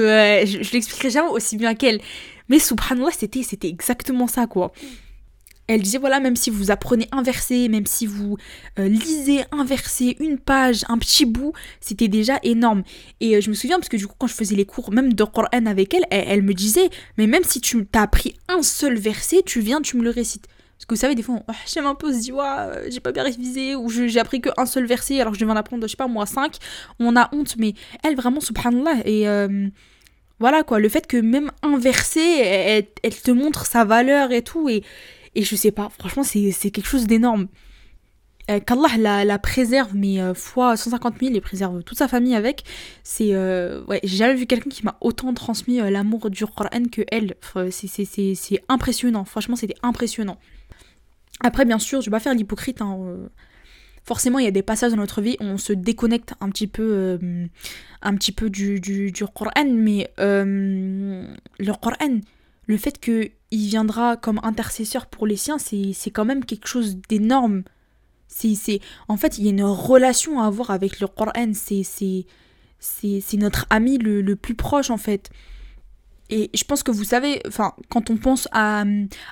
[0.44, 2.00] je, je l'expliquerai jamais aussi bien qu'elle.
[2.48, 4.72] Mais subhanallah, c'était, c'était exactement ça, quoi.
[5.68, 8.36] Elle disait, voilà, même si vous apprenez un verset, même si vous
[8.80, 12.82] euh, lisez un verset, une page, un petit bout, c'était déjà énorme.
[13.20, 15.12] Et euh, je me souviens, parce que du coup, quand je faisais les cours, même
[15.12, 18.98] de Coran avec elle, elle, me disait, mais même si tu t'as appris un seul
[18.98, 20.48] verset, tu viens, tu me le récites.
[20.80, 23.00] Parce que vous savez, des fois, oh, j'aime un peu, on se dit, euh, j'ai
[23.00, 25.90] pas bien révisé, ou j'ai appris qu'un seul verset, alors je devais en apprendre, je
[25.90, 26.56] sais pas, moi, cinq.
[26.98, 29.26] On a honte, mais elle, vraiment, subhanallah, et
[30.38, 34.70] voilà quoi, le fait que même inversé, elle, elle, te montre sa valeur et tout,
[34.70, 34.82] et,
[35.34, 37.48] et je sais pas, franchement, c'est quelque chose d'énorme.
[38.50, 42.34] Euh, Qu'Allah la, la, préserve, mais euh, fois 150 000 et préserve toute sa famille
[42.34, 42.64] avec,
[43.04, 43.32] c'est.
[43.32, 47.02] Euh, ouais, j'ai jamais vu quelqu'un qui m'a autant transmis euh, l'amour du Coran que
[47.12, 47.36] elle.
[47.70, 50.38] C'est impressionnant, franchement, c'était impressionnant.
[51.40, 52.98] Après, bien sûr, je vais pas faire l'hypocrite, hein,
[54.04, 56.66] forcément il y a des passages dans notre vie où on se déconnecte un petit
[56.66, 57.46] peu, euh,
[58.02, 61.26] un petit peu du, du, du Coran, mais euh,
[61.58, 62.20] le Coran,
[62.66, 67.62] le fait qu'il viendra comme intercesseur pour les siens, c'est quand même quelque chose d'énorme.
[68.28, 71.52] C'est, en fait, il y a une relation à avoir avec le Coran.
[71.52, 71.82] C'est,
[72.78, 75.30] C'est notre ami le, plus proche en fait.
[76.30, 77.42] Et je pense que vous savez,
[77.88, 78.84] quand on pense à,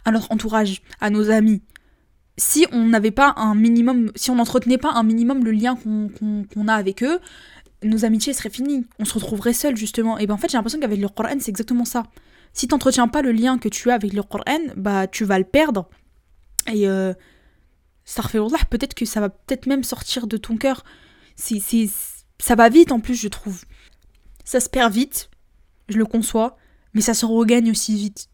[0.04, 1.62] à notre entourage, à nos amis,
[2.38, 6.68] si on n'avait pas un minimum, si on n'entretenait pas un minimum le lien qu'on
[6.68, 7.20] a avec eux,
[7.83, 8.87] nos amitiés seraient finies.
[8.98, 10.18] On se retrouverait seul justement.
[10.18, 12.05] Et ben en fait, j'ai l'impression qu'avec le Coran, c'est exactement ça.
[12.53, 15.38] Si tu n'entretiens pas le lien que tu as avec le Coran, bah tu vas
[15.38, 15.88] le perdre.
[16.72, 17.12] Et euh,
[18.70, 20.85] peut-être que ça va peut-être même sortir de ton cœur.
[21.37, 21.61] C'est,
[22.38, 23.64] ça va vite en plus, je trouve.
[24.44, 25.29] Ça se perd vite,
[25.88, 26.57] je le conçois,
[26.94, 28.29] mais ça se regagne aussi vite.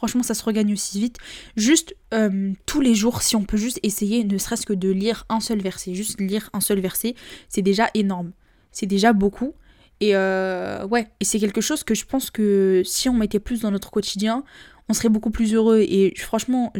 [0.00, 1.18] Franchement, ça se regagne aussi vite.
[1.56, 5.26] Juste euh, tous les jours, si on peut juste essayer, ne serait-ce que de lire
[5.28, 7.14] un seul verset, juste lire un seul verset,
[7.50, 8.32] c'est déjà énorme.
[8.72, 9.52] C'est déjà beaucoup.
[10.00, 13.60] Et euh, ouais, et c'est quelque chose que je pense que si on mettait plus
[13.60, 14.42] dans notre quotidien,
[14.88, 15.80] on serait beaucoup plus heureux.
[15.86, 16.72] Et franchement,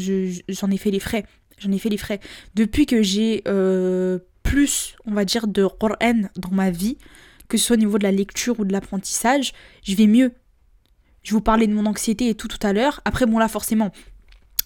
[0.48, 1.26] j'en ai fait les frais.
[1.58, 2.20] J'en ai fait les frais.
[2.54, 6.96] Depuis que j'ai euh, plus, on va dire, de Qur'an dans ma vie,
[7.48, 9.52] que ce soit au niveau de la lecture ou de l'apprentissage,
[9.84, 10.32] je vais mieux.
[11.22, 13.00] Je vous parlais de mon anxiété et tout tout à l'heure.
[13.04, 13.90] Après, bon là, forcément,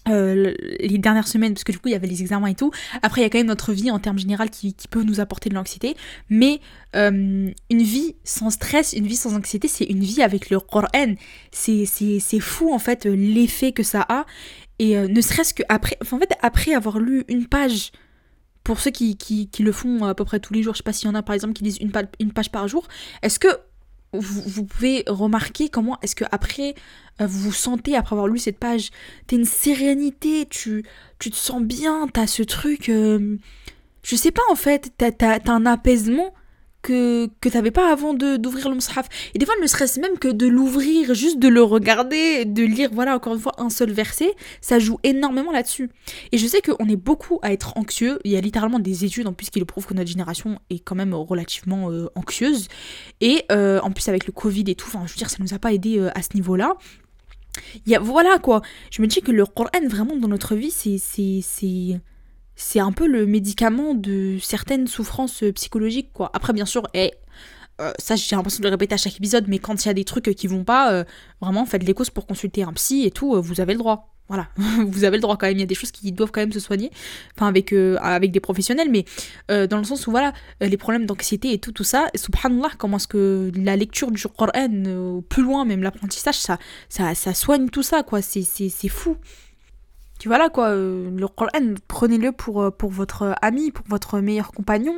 [0.07, 2.71] euh, les dernières semaines, parce que du coup il y avait les examens et tout.
[3.01, 5.49] Après, il y a quand même notre vie en termes général qui, peut nous apporter
[5.49, 5.95] de l'anxiété.
[6.29, 6.59] Mais
[6.95, 11.15] euh, une vie sans stress, une vie sans anxiété, c'est une vie avec le Coran.
[11.51, 14.25] C'est fou en fait l'effet que ça a.
[14.77, 17.91] Et euh, ne serait-ce que après, en fait, après avoir lu une page,
[18.63, 20.83] pour ceux qui, qui, qui, le font à peu près tous les jours, je sais
[20.83, 22.87] pas s'il y en a par exemple qui lisent une page par jour,
[23.21, 23.47] est-ce que
[24.19, 26.75] vous, pouvez remarquer comment est-ce que après
[27.21, 28.91] euh, vous vous sentez après avoir lu cette page
[29.27, 30.85] t'as une sérénité tu
[31.19, 33.37] tu te sens bien t'as ce truc euh,
[34.03, 36.33] je sais pas en fait t'as as, un apaisement
[36.85, 39.07] que, que t'avais pas avant d'ouvrir le mushaf.
[39.33, 42.89] Et des fois, ne serait-ce même que de l'ouvrir, juste de le regarder, de lire,
[42.93, 45.89] voilà, encore une fois, un seul verset, ça joue énormément là-dessus.
[46.31, 48.19] Et je sais qu'on est beaucoup à être anxieux.
[48.23, 50.77] Il y a littéralement des études en plus qui le prouvent que notre génération est
[50.79, 52.67] quand même relativement euh, anxieuse.
[53.19, 55.55] Et euh, en plus, avec le Covid et tout, enfin, je veux dire, ça nous
[55.55, 56.75] a pas aidé euh, à ce niveau-là.
[58.01, 58.61] Voilà quoi.
[58.91, 61.99] Je me dis que le Coran, vraiment, dans notre vie, c'est
[62.55, 66.31] c'est un peu le médicament de certaines souffrances euh, psychologiques, quoi.
[66.33, 67.13] Après, bien sûr, et,
[67.81, 69.93] euh, ça j'ai l'impression de le répéter à chaque épisode, mais quand il y a
[69.93, 71.03] des trucs qui vont pas, euh,
[71.41, 74.11] vraiment, faites les causes pour consulter un psy et tout, vous avez le droit.
[74.27, 74.47] Voilà,
[74.87, 76.51] vous avez le droit quand même, il y a des choses qui doivent quand même
[76.51, 76.89] se soigner,
[77.35, 79.05] enfin avec, avec des professionnels, mais
[79.67, 83.07] dans le sens où voilà, les problèmes d'anxiété et tout, tout ça, subhanallah, comment est-ce
[83.07, 84.67] que la lecture du Coran,
[85.29, 86.57] plus loin, même l'apprentissage, ça,
[86.89, 89.17] ça, ça soigne tout ça, quoi, c'est fou.
[90.19, 94.19] Tu vois là quoi, euh, le Coran, prenez-le pour, euh, pour votre ami, pour votre
[94.19, 94.97] meilleur compagnon.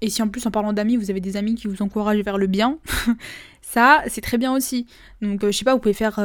[0.00, 2.36] Et si en plus en parlant d'amis, vous avez des amis qui vous encouragent vers
[2.36, 2.78] le bien,
[3.62, 4.86] ça c'est très bien aussi.
[5.22, 6.20] Donc euh, je sais pas, vous pouvez faire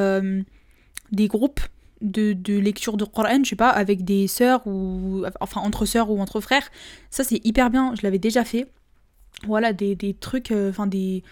[1.11, 1.61] des groupes
[2.01, 6.19] de, lecture de Coran, je sais pas, avec des sœurs ou enfin entre sœurs ou
[6.19, 6.69] entre frères.
[7.11, 8.67] Ça c'est hyper bien, je l'avais déjà fait.
[9.45, 11.23] Voilà, des, des trucs, enfin des,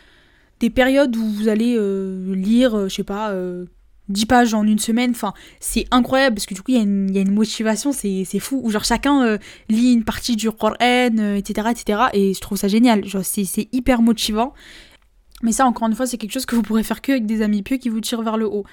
[0.60, 1.76] des périodes où vous allez
[2.36, 3.34] lire, je sais pas,
[4.10, 7.22] 10 pages en une semaine, enfin, c'est incroyable parce que du coup, il y, a
[7.22, 8.62] une motivation, c'est fou.
[8.64, 9.38] Où genre chacun euh,
[9.70, 12.04] lit une partie du Coran, etc., etc.
[12.14, 13.06] Et je trouve ça génial.
[13.06, 14.54] Genre, c'est hyper motivant.
[15.44, 17.42] Mais ça, encore une fois, c'est quelque chose que vous pourrez faire que avec des
[17.42, 18.66] amis pieux qui vous tirent vers le haut.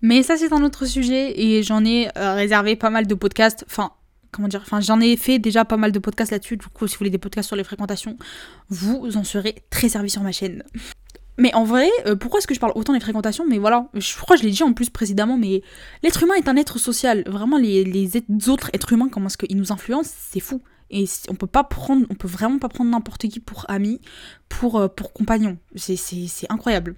[0.00, 3.64] Mais ça, c'est un autre sujet et j'en ai euh, réservé pas mal de podcasts.
[3.68, 3.92] Enfin,
[4.32, 6.56] comment dire Enfin, j'en ai fait déjà pas mal de podcasts là-dessus.
[6.56, 8.16] Du coup, si vous voulez des podcasts sur les fréquentations,
[8.68, 10.64] vous en serez très servi sur ma chaîne.
[11.38, 14.16] Mais en vrai, euh, pourquoi est-ce que je parle autant des fréquentations Mais voilà, je
[14.16, 15.62] crois que je l'ai dit en plus précédemment, mais
[16.02, 17.24] l'être humain est un être social.
[17.26, 18.10] Vraiment, les,
[18.48, 20.60] autres êtres humains, comment est-ce qu'ils nous influencent, c'est fou.
[20.90, 24.00] Et on peut pas prendre, on peut vraiment pas prendre n'importe qui pour ami,
[24.50, 25.56] pour, euh, pour compagnon.
[25.74, 25.96] C'est
[26.50, 26.96] incroyable.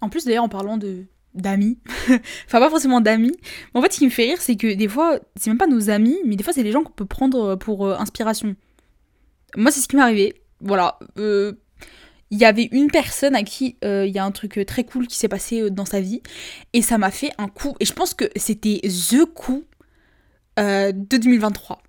[0.00, 1.78] En plus, d'ailleurs, en parlant de d'amis,
[2.46, 3.36] enfin pas forcément d'amis,
[3.74, 5.90] en fait, ce qui me fait rire, c'est que des fois, c'est même pas nos
[5.90, 8.56] amis, mais des fois, c'est des gens qu'on peut prendre pour euh, inspiration.
[9.54, 10.40] Moi, c'est ce qui m'est arrivé.
[10.60, 10.98] Voilà.
[12.30, 14.84] Il y avait une personne à qui euh, il y a un truc euh, très
[14.84, 16.22] cool qui s'est passé euh, dans sa vie.
[16.72, 17.76] Et ça m'a fait un coup.
[17.80, 19.64] Et je pense que c'était the coup
[20.58, 21.82] de 2023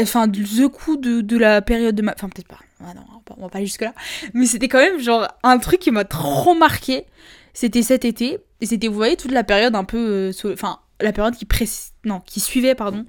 [0.00, 2.60] enfin the coup de, la période de ma enfin peut-être pas.
[2.80, 3.02] Ah non,
[3.36, 3.92] on va pas aller jusque là
[4.32, 7.04] mais c'était quand même genre un truc qui m'a trop marqué.
[7.52, 8.38] C'était cet été.
[8.60, 11.66] Et c'était vous voyez toute la période un peu enfin la période qui pré
[12.04, 13.04] non qui suivait pardon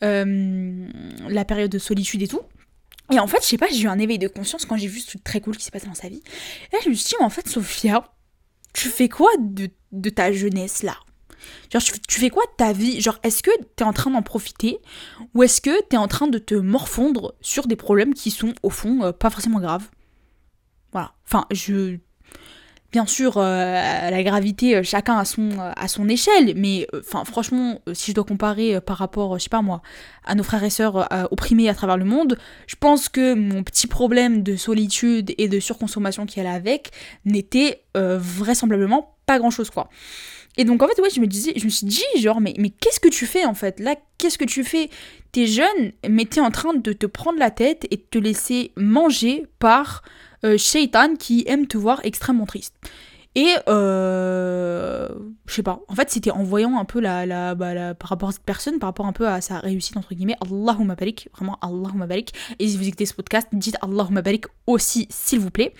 [0.00, 2.40] la période de solitude et tout
[3.10, 5.00] et en fait, je sais pas, j'ai eu un éveil de conscience quand j'ai vu
[5.00, 6.22] ce truc très cool qui s'est passé dans sa vie.
[6.72, 8.04] Et je me dit, en fait, Sophia,
[8.72, 10.96] tu fais quoi de, ta jeunesse là?
[11.72, 13.00] Genre, tu, fais quoi de ta vie?
[13.00, 14.78] Genre, est-ce que t'es en train d'en profiter?
[15.34, 18.70] Ou est-ce que t'es en train de te morfondre sur des problèmes qui sont, au
[18.70, 19.88] fond, euh, pas forcément graves?
[20.92, 21.14] Voilà.
[21.24, 21.98] Enfin, je.
[22.92, 28.24] Bien sûr, la gravité, chacun à son, à son échelle, mais franchement, si je dois
[28.24, 29.80] comparer par rapport, je sais pas moi,
[30.24, 32.36] à nos frères et sœurs opprimés à travers le monde,
[32.66, 36.90] je pense que mon petit problème de solitude et de surconsommation qui allait avec
[37.24, 39.88] n'était vraisemblablement pas grand chose quoi.
[40.56, 42.70] Et donc en fait, ouais, je me disais, je me suis dit, genre, mais, mais
[42.70, 43.78] qu'est-ce que tu fais en fait?
[43.78, 44.90] Là, qu'est-ce que tu fais?
[45.30, 48.72] T'es jeune, mais t'es en train de te prendre la tête et de te laisser
[48.76, 50.02] manger par
[50.44, 52.74] euh, Shaitan qui aime te voir extrêmement triste.
[53.36, 55.08] Et euh,
[55.46, 58.30] je sais pas, en fait c'était en voyant un peu la, bah, la, par rapport
[58.30, 61.56] à cette personne, par rapport un peu à sa réussite entre guillemets, Allahumma barik, vraiment
[61.62, 62.32] Allahumma barik.
[62.58, 65.74] Et si vous écoutez ce podcast, dites Allahumma barik aussi s'il vous plaît.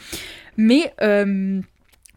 [0.57, 1.61] Mais euh,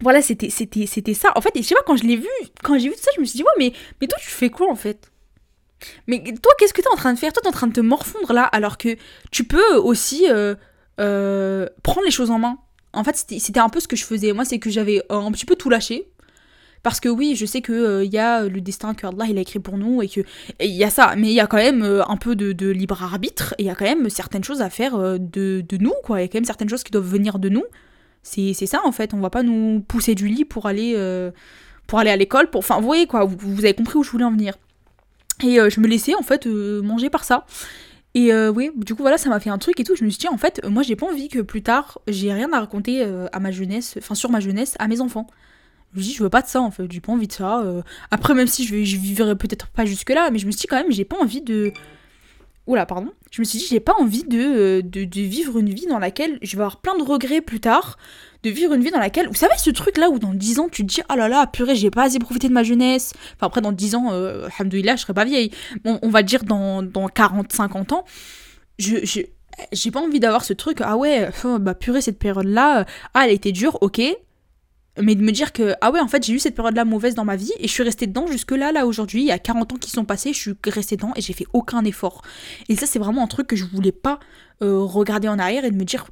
[0.02, 1.32] voilà, c'était, c'était, c'était ça.
[1.36, 2.28] En fait, je sais pas, quand je l'ai vu,
[2.62, 4.50] quand j'ai vu tout ça, je me suis dit, ouais, mais, mais toi, tu fais
[4.50, 5.12] quoi en fait?
[6.08, 7.34] Mais toi, qu'est-ce que t'es en train de faire?
[7.34, 8.98] Toi, t'es en train de te morfondre là, alors que
[9.32, 10.56] tu peux aussi euh,
[11.00, 12.58] euh, prendre les choses en main.
[12.94, 14.34] En fait, c'était, un peu ce que je faisais.
[14.34, 16.10] Moi, c'est que j'avais un petit peu tout lâché.
[16.84, 19.42] Parce que oui, je sais qu'il euh, y a le destin que Allah il a
[19.42, 20.20] écrit pour nous et que
[20.60, 23.56] il y a ça, mais il y a quand même un peu de, libre arbitre
[23.58, 26.20] et il y a quand même certaines choses à faire de, de, nous, quoi.
[26.20, 27.64] Il y a quand même certaines choses qui doivent venir de nous.
[28.24, 31.32] C'est ça en fait, on va pas nous pousser du lit pour aller, euh,
[31.88, 32.50] pour aller à l'école.
[32.50, 32.60] Pour...
[32.60, 34.56] Enfin, vous voyez quoi, vous, avez compris où je voulais en venir.
[35.44, 37.46] Et euh, je me laissais en fait euh, manger par ça.
[38.16, 39.96] Et oui, du coup voilà, ça m'a fait un truc et tout.
[39.96, 42.52] Je me suis dit en fait, moi j'ai pas envie que plus tard j'ai rien
[42.54, 45.28] à raconter à ma jeunesse, enfin sur ma jeunesse, à mes enfants.
[45.94, 47.64] Je me dis, je veux pas de ça en fait, j'ai pas envie de ça.
[48.12, 50.78] Après, même si je, je vivrai peut-être pas jusque-là, mais je me suis dit quand
[50.78, 51.74] même, j'ai pas envie de,
[52.66, 53.12] Oula, pardon.
[53.32, 56.40] Je me suis dit, j'ai pas envie euh, de, de, vivre une vie dans laquelle
[56.42, 57.98] je vais avoir plein de regrets plus tard.
[58.44, 59.28] De vivre une vie dans laquelle.
[59.28, 61.76] Vous savez, ce truc-là où dans 10 ans, tu te dis, oh là là, purée,
[61.76, 63.14] j'ai pas assez profité de ma jeunesse.
[63.36, 65.52] Enfin, après, dans 10 ans, euh, je serai pas vieille.
[65.84, 68.06] Bon, on va dire dans, dans 40, 50 ans.
[68.80, 68.98] Je.
[69.72, 73.52] j'ai pas envie d'avoir ce truc, ah ouais, bah purée, cette période-là, ah, elle été
[73.52, 74.02] dure, ok,
[75.02, 77.16] mais de me dire que ah ouais en fait j'ai eu cette période là mauvaise
[77.16, 79.40] dans ma vie et je suis restée dedans jusque là là aujourd'hui il y a
[79.40, 82.22] 40 ans qui sont passés je suis restée dedans et j'ai fait aucun effort.
[82.70, 84.20] Et ça c'est vraiment un truc que je voulais pas
[84.62, 86.06] euh, regarder en arrière et de me dire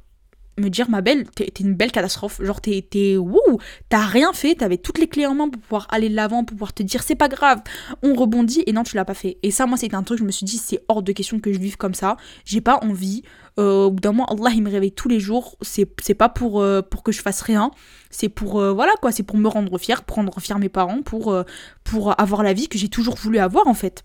[0.62, 2.40] me dire ma belle t'es une belle catastrophe.
[2.42, 3.58] Genre t'es t'es wouh
[3.88, 6.54] t'as rien fait t'avais toutes les clés en main pour pouvoir aller de l'avant pour
[6.54, 7.60] pouvoir te dire c'est pas grave
[8.02, 8.62] on rebondit.
[8.66, 9.38] Et non tu l'as pas fait.
[9.42, 11.52] Et ça moi c'était un truc je me suis dit c'est hors de question que
[11.52, 12.16] je vive comme ça.
[12.44, 13.22] J'ai pas envie
[13.58, 15.56] euh, au bout d'un moment Allah il me réveille tous les jours.
[15.62, 17.70] C'est pas pour euh, pour que je fasse rien.
[18.10, 19.12] C'est pour euh, voilà quoi.
[19.12, 21.36] C'est pour me rendre fière pour rendre fier mes parents pour
[21.84, 24.02] pour avoir la vie que j'ai toujours voulu avoir en fait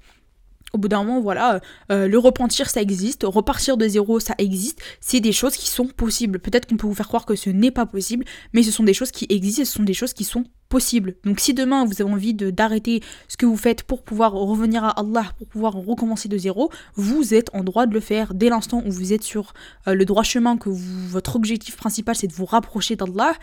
[0.73, 1.61] au bout d'un moment, voilà,
[1.91, 5.87] euh, le repentir, ça existe, repartir de zéro, ça existe, c'est des choses qui sont
[5.87, 6.39] possibles.
[6.39, 8.93] Peut-être qu'on peut vous faire croire que ce n'est pas possible, mais ce sont des
[8.93, 11.15] choses qui existent, ce sont des choses qui sont possibles.
[11.23, 14.99] Donc si demain vous avez envie d'arrêter ce que vous faites pour pouvoir revenir à
[14.99, 18.83] Allah, pour pouvoir recommencer de zéro, vous êtes en droit de le faire dès l'instant
[18.85, 19.53] où vous êtes sur
[19.87, 23.33] euh, le droit chemin, que votre objectif principal c'est de vous rapprocher d'Allah,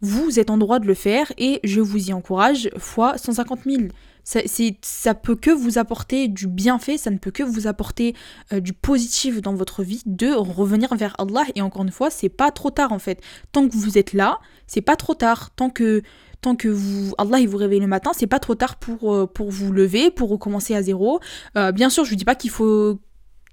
[0.00, 3.82] vous êtes en droit de le faire et je vous y encourage fois 150 000
[4.24, 4.40] ça,
[4.82, 8.14] ça peut que vous apporter du bienfait, ça ne peut que vous apporter
[8.52, 11.44] euh, du positif dans votre vie de revenir vers Allah.
[11.54, 13.20] Et encore une fois, c'est pas trop tard en fait.
[13.52, 15.50] Tant que vous êtes là, c'est pas trop tard.
[15.54, 16.02] Tant que
[16.40, 19.26] tant que vous Allah il vous réveille le matin, c'est pas trop tard pour euh,
[19.26, 21.20] pour vous lever, pour recommencer à zéro.
[21.56, 23.00] Euh, bien sûr, je dis pas qu'il faut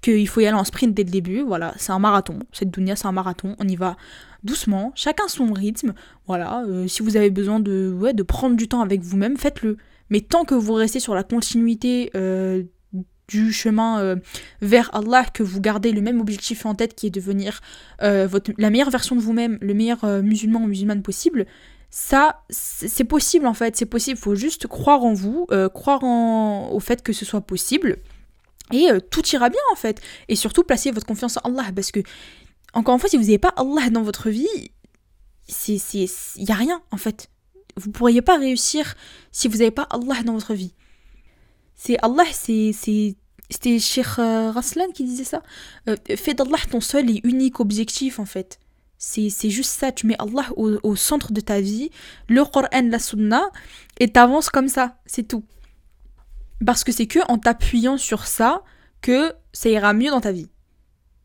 [0.02, 1.42] qu'il faut y aller en sprint dès le début.
[1.42, 2.38] Voilà, c'est un marathon.
[2.52, 3.56] Cette dunya, c'est un marathon.
[3.58, 3.96] On y va
[4.44, 5.92] doucement, chacun son rythme.
[6.26, 9.76] Voilà, si vous avez besoin de, ouais, de prendre du temps avec vous-même, faites-le.
[10.10, 12.64] Mais tant que vous restez sur la continuité euh,
[13.28, 14.16] du chemin euh,
[14.60, 17.60] vers Allah, que vous gardez le même objectif en tête qui est de devenir
[18.02, 21.46] euh, la meilleure version de vous-même, le meilleur musulman ou musulmane possible,
[21.92, 24.18] ça, c'est possible en fait, c'est possible.
[24.18, 27.98] Il faut juste croire en vous, croire au fait que ce soit possible.
[28.72, 30.00] Et tout ira bien en fait.
[30.28, 31.72] Et surtout, placez votre confiance en Allah.
[31.74, 31.98] Parce que,
[32.74, 34.46] encore une fois, si vous n'avez pas Allah dans votre vie,
[35.66, 35.80] il
[36.38, 37.28] n'y a rien en fait.
[37.80, 38.94] Vous pourriez pas réussir
[39.32, 40.74] si vous n'avez pas Allah dans votre vie.
[41.74, 42.72] C'est Allah, c'est
[43.50, 45.42] c'était Sheikh euh, Raslan qui disait ça.
[45.88, 48.60] Euh, fais d'Allah ton seul et unique objectif en fait.
[48.96, 51.90] C'est juste ça, tu mets Allah au, centre de ta vie,
[52.28, 53.48] le Coran, la Sunna,
[53.98, 55.42] et t'avances comme ça, c'est tout.
[56.66, 58.62] Parce que c'est que en t'appuyant sur ça
[59.00, 60.50] que ça ira mieux dans ta vie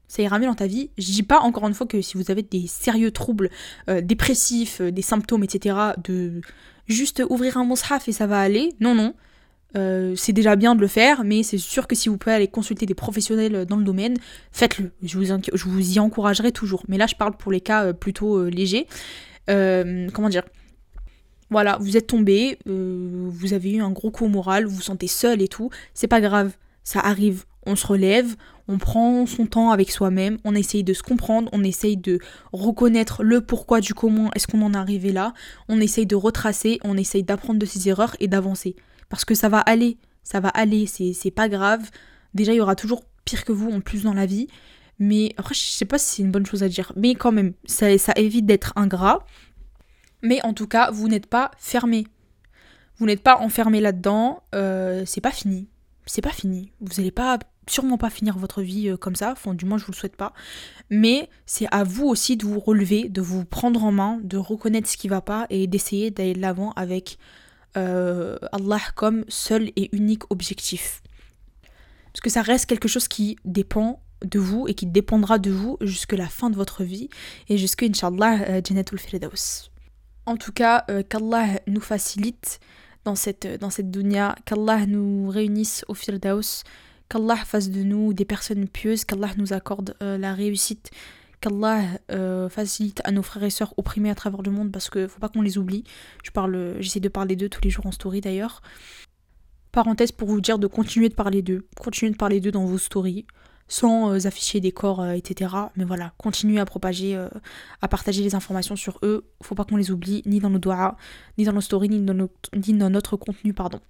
[0.07, 0.89] ça ira mieux dans ta vie.
[0.97, 3.49] Je dis pas encore une fois que si vous avez des sérieux troubles
[3.89, 6.41] euh, dépressifs, euh, des symptômes, etc., de
[6.87, 8.73] juste ouvrir un mushaf et ça va aller.
[8.79, 9.13] Non, non.
[9.75, 12.47] Euh, c'est déjà bien de le faire, mais c'est sûr que si vous pouvez aller
[12.47, 14.15] consulter des professionnels dans le domaine,
[14.51, 14.91] faites-le.
[15.03, 16.83] Je vous, je vous y encouragerai toujours.
[16.87, 18.87] Mais là, je parle pour les cas plutôt légers.
[19.47, 20.43] comment dire?
[21.49, 25.41] Voilà, vous êtes tombé, vous avez eu un gros coup moral, vous vous sentez seul
[25.41, 25.69] et tout.
[25.93, 26.53] C'est pas grave,
[26.83, 27.43] ça arrive.
[27.65, 28.35] On se relève,
[28.67, 32.19] on prend son temps avec soi-même, on essaye de se comprendre, on essaye de
[32.51, 35.33] reconnaître le pourquoi du comment est-ce qu'on en est arrivé là,
[35.69, 38.75] on essaye de retracer, on essaye d'apprendre de ses erreurs et d'avancer.
[39.09, 41.89] Parce que ça va aller, ça va aller, c'est pas grave.
[42.33, 44.47] Déjà, il y aura toujours pire que vous en plus dans la vie.
[44.97, 46.91] Mais après, je sais pas si c'est une bonne chose à dire.
[46.95, 49.25] Mais quand même, ça, évite d'être ingrat.
[50.21, 52.07] Mais en tout cas, vous n'êtes pas fermé.
[52.97, 54.43] Vous n'êtes pas enfermé là-dedans.
[54.55, 55.67] Euh, c'est pas fini.
[56.05, 56.71] C'est pas fini.
[56.79, 59.91] Vous n'allez pas sûrement pas finir votre vie euh, comme ça, du moins je vous
[59.91, 60.33] le souhaite pas,
[60.89, 64.89] mais c'est à vous aussi de vous relever, de vous prendre en main, de reconnaître
[64.89, 67.17] ce qui va pas et d'essayer d'aller de l'avant avec
[67.77, 71.01] euh, Allah comme seul et unique objectif.
[72.13, 75.77] Parce que ça reste quelque chose qui dépend de vous et qui dépendra de vous
[75.81, 77.09] jusqu'à la fin de votre vie
[77.49, 79.69] et jusqu'à Inch'Allah euh, Janatul Firdaus.
[80.25, 82.59] En tout cas, qu'Allah nous facilite
[83.05, 86.63] dans cette, dans cette dunya, qu'Allah nous réunisse au Firdaus,
[87.09, 90.91] qu'Allah fasse de nous des personnes pieuses, qu'Allah nous accorde euh, la réussite,
[91.41, 95.07] qu'Allah euh, facilite à nos frères et sœurs opprimés à travers le monde parce que
[95.07, 95.83] faut pas qu'on les oublie.
[96.23, 98.61] Je parle, j'essaie de parler d'eux tous les jours en story d'ailleurs.
[99.71, 102.77] Parenthèse pour vous dire de continuer de parler d'eux, continuer de parler d'eux dans vos
[102.77, 103.25] stories,
[103.67, 105.53] sans euh, afficher des corps, etc.
[105.75, 107.15] Mais voilà, continuez à propager,
[107.81, 109.29] à partager les informations sur eux.
[109.43, 110.95] Faut pas qu'on les oublie, ni dans nos doigts,
[111.37, 113.81] ni dans nos stories, ni dans, ni dans notre contenu, pardon.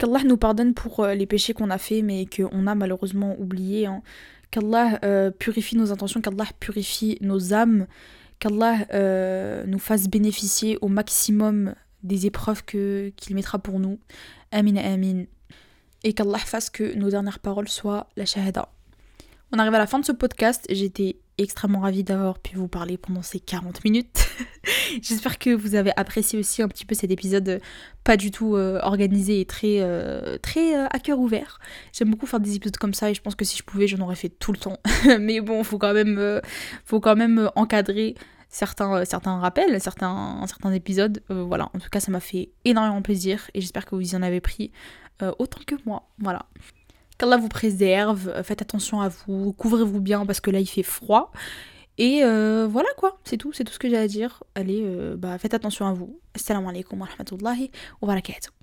[0.00, 3.84] Qu'Allah nous pardonne pour euh, les péchés qu'on a faits mais qu'on a malheureusement oubliés.
[3.84, 4.00] Hein.
[4.50, 7.86] Qu'Allah euh, purifie nos intentions, qu'Allah purifie nos âmes,
[8.38, 13.98] qu'Allah euh, nous fasse bénéficier au maximum des épreuves qu'il mettra pour nous.
[14.52, 15.24] Amin, amin.
[16.02, 18.70] Et qu'Allah fasse que nos dernières paroles soient la shahada.
[19.52, 20.64] On arrive à la fin de ce podcast.
[20.70, 24.28] J'étais extrêmement ravie d'avoir pu vous parler pendant ces 40 minutes.
[25.02, 27.58] J'espère que vous avez apprécié aussi un petit peu cet épisode euh,
[28.04, 31.58] pas du tout euh, organisé et très, euh, très à cœur ouvert.
[31.92, 33.98] J'aime beaucoup faire des épisodes comme ça et je pense que si je pouvais, j'en
[33.98, 34.78] aurais fait tout le temps.
[35.20, 36.40] Mais bon, faut quand même,
[36.84, 38.14] faut quand même encadrer
[38.50, 41.22] certains, certains rappels, certains, certains épisodes.
[41.28, 44.22] voilà, en tout cas, ça m'a fait énormément plaisir et j'espère que vous y en
[44.22, 44.70] avez pris
[45.38, 46.08] autant que moi.
[46.18, 46.46] Voilà.
[47.20, 51.32] Qu'Allah vous préserve, faites attention à vous, couvrez-vous bien parce que là il fait froid.
[51.98, 54.42] Et euh, voilà quoi, c'est tout, c'est tout ce que j'ai à dire.
[54.54, 56.18] Allez, euh, bah, faites attention à vous.
[56.34, 58.59] Assalamu alaikum wa rahmatullahi wa barakatuh.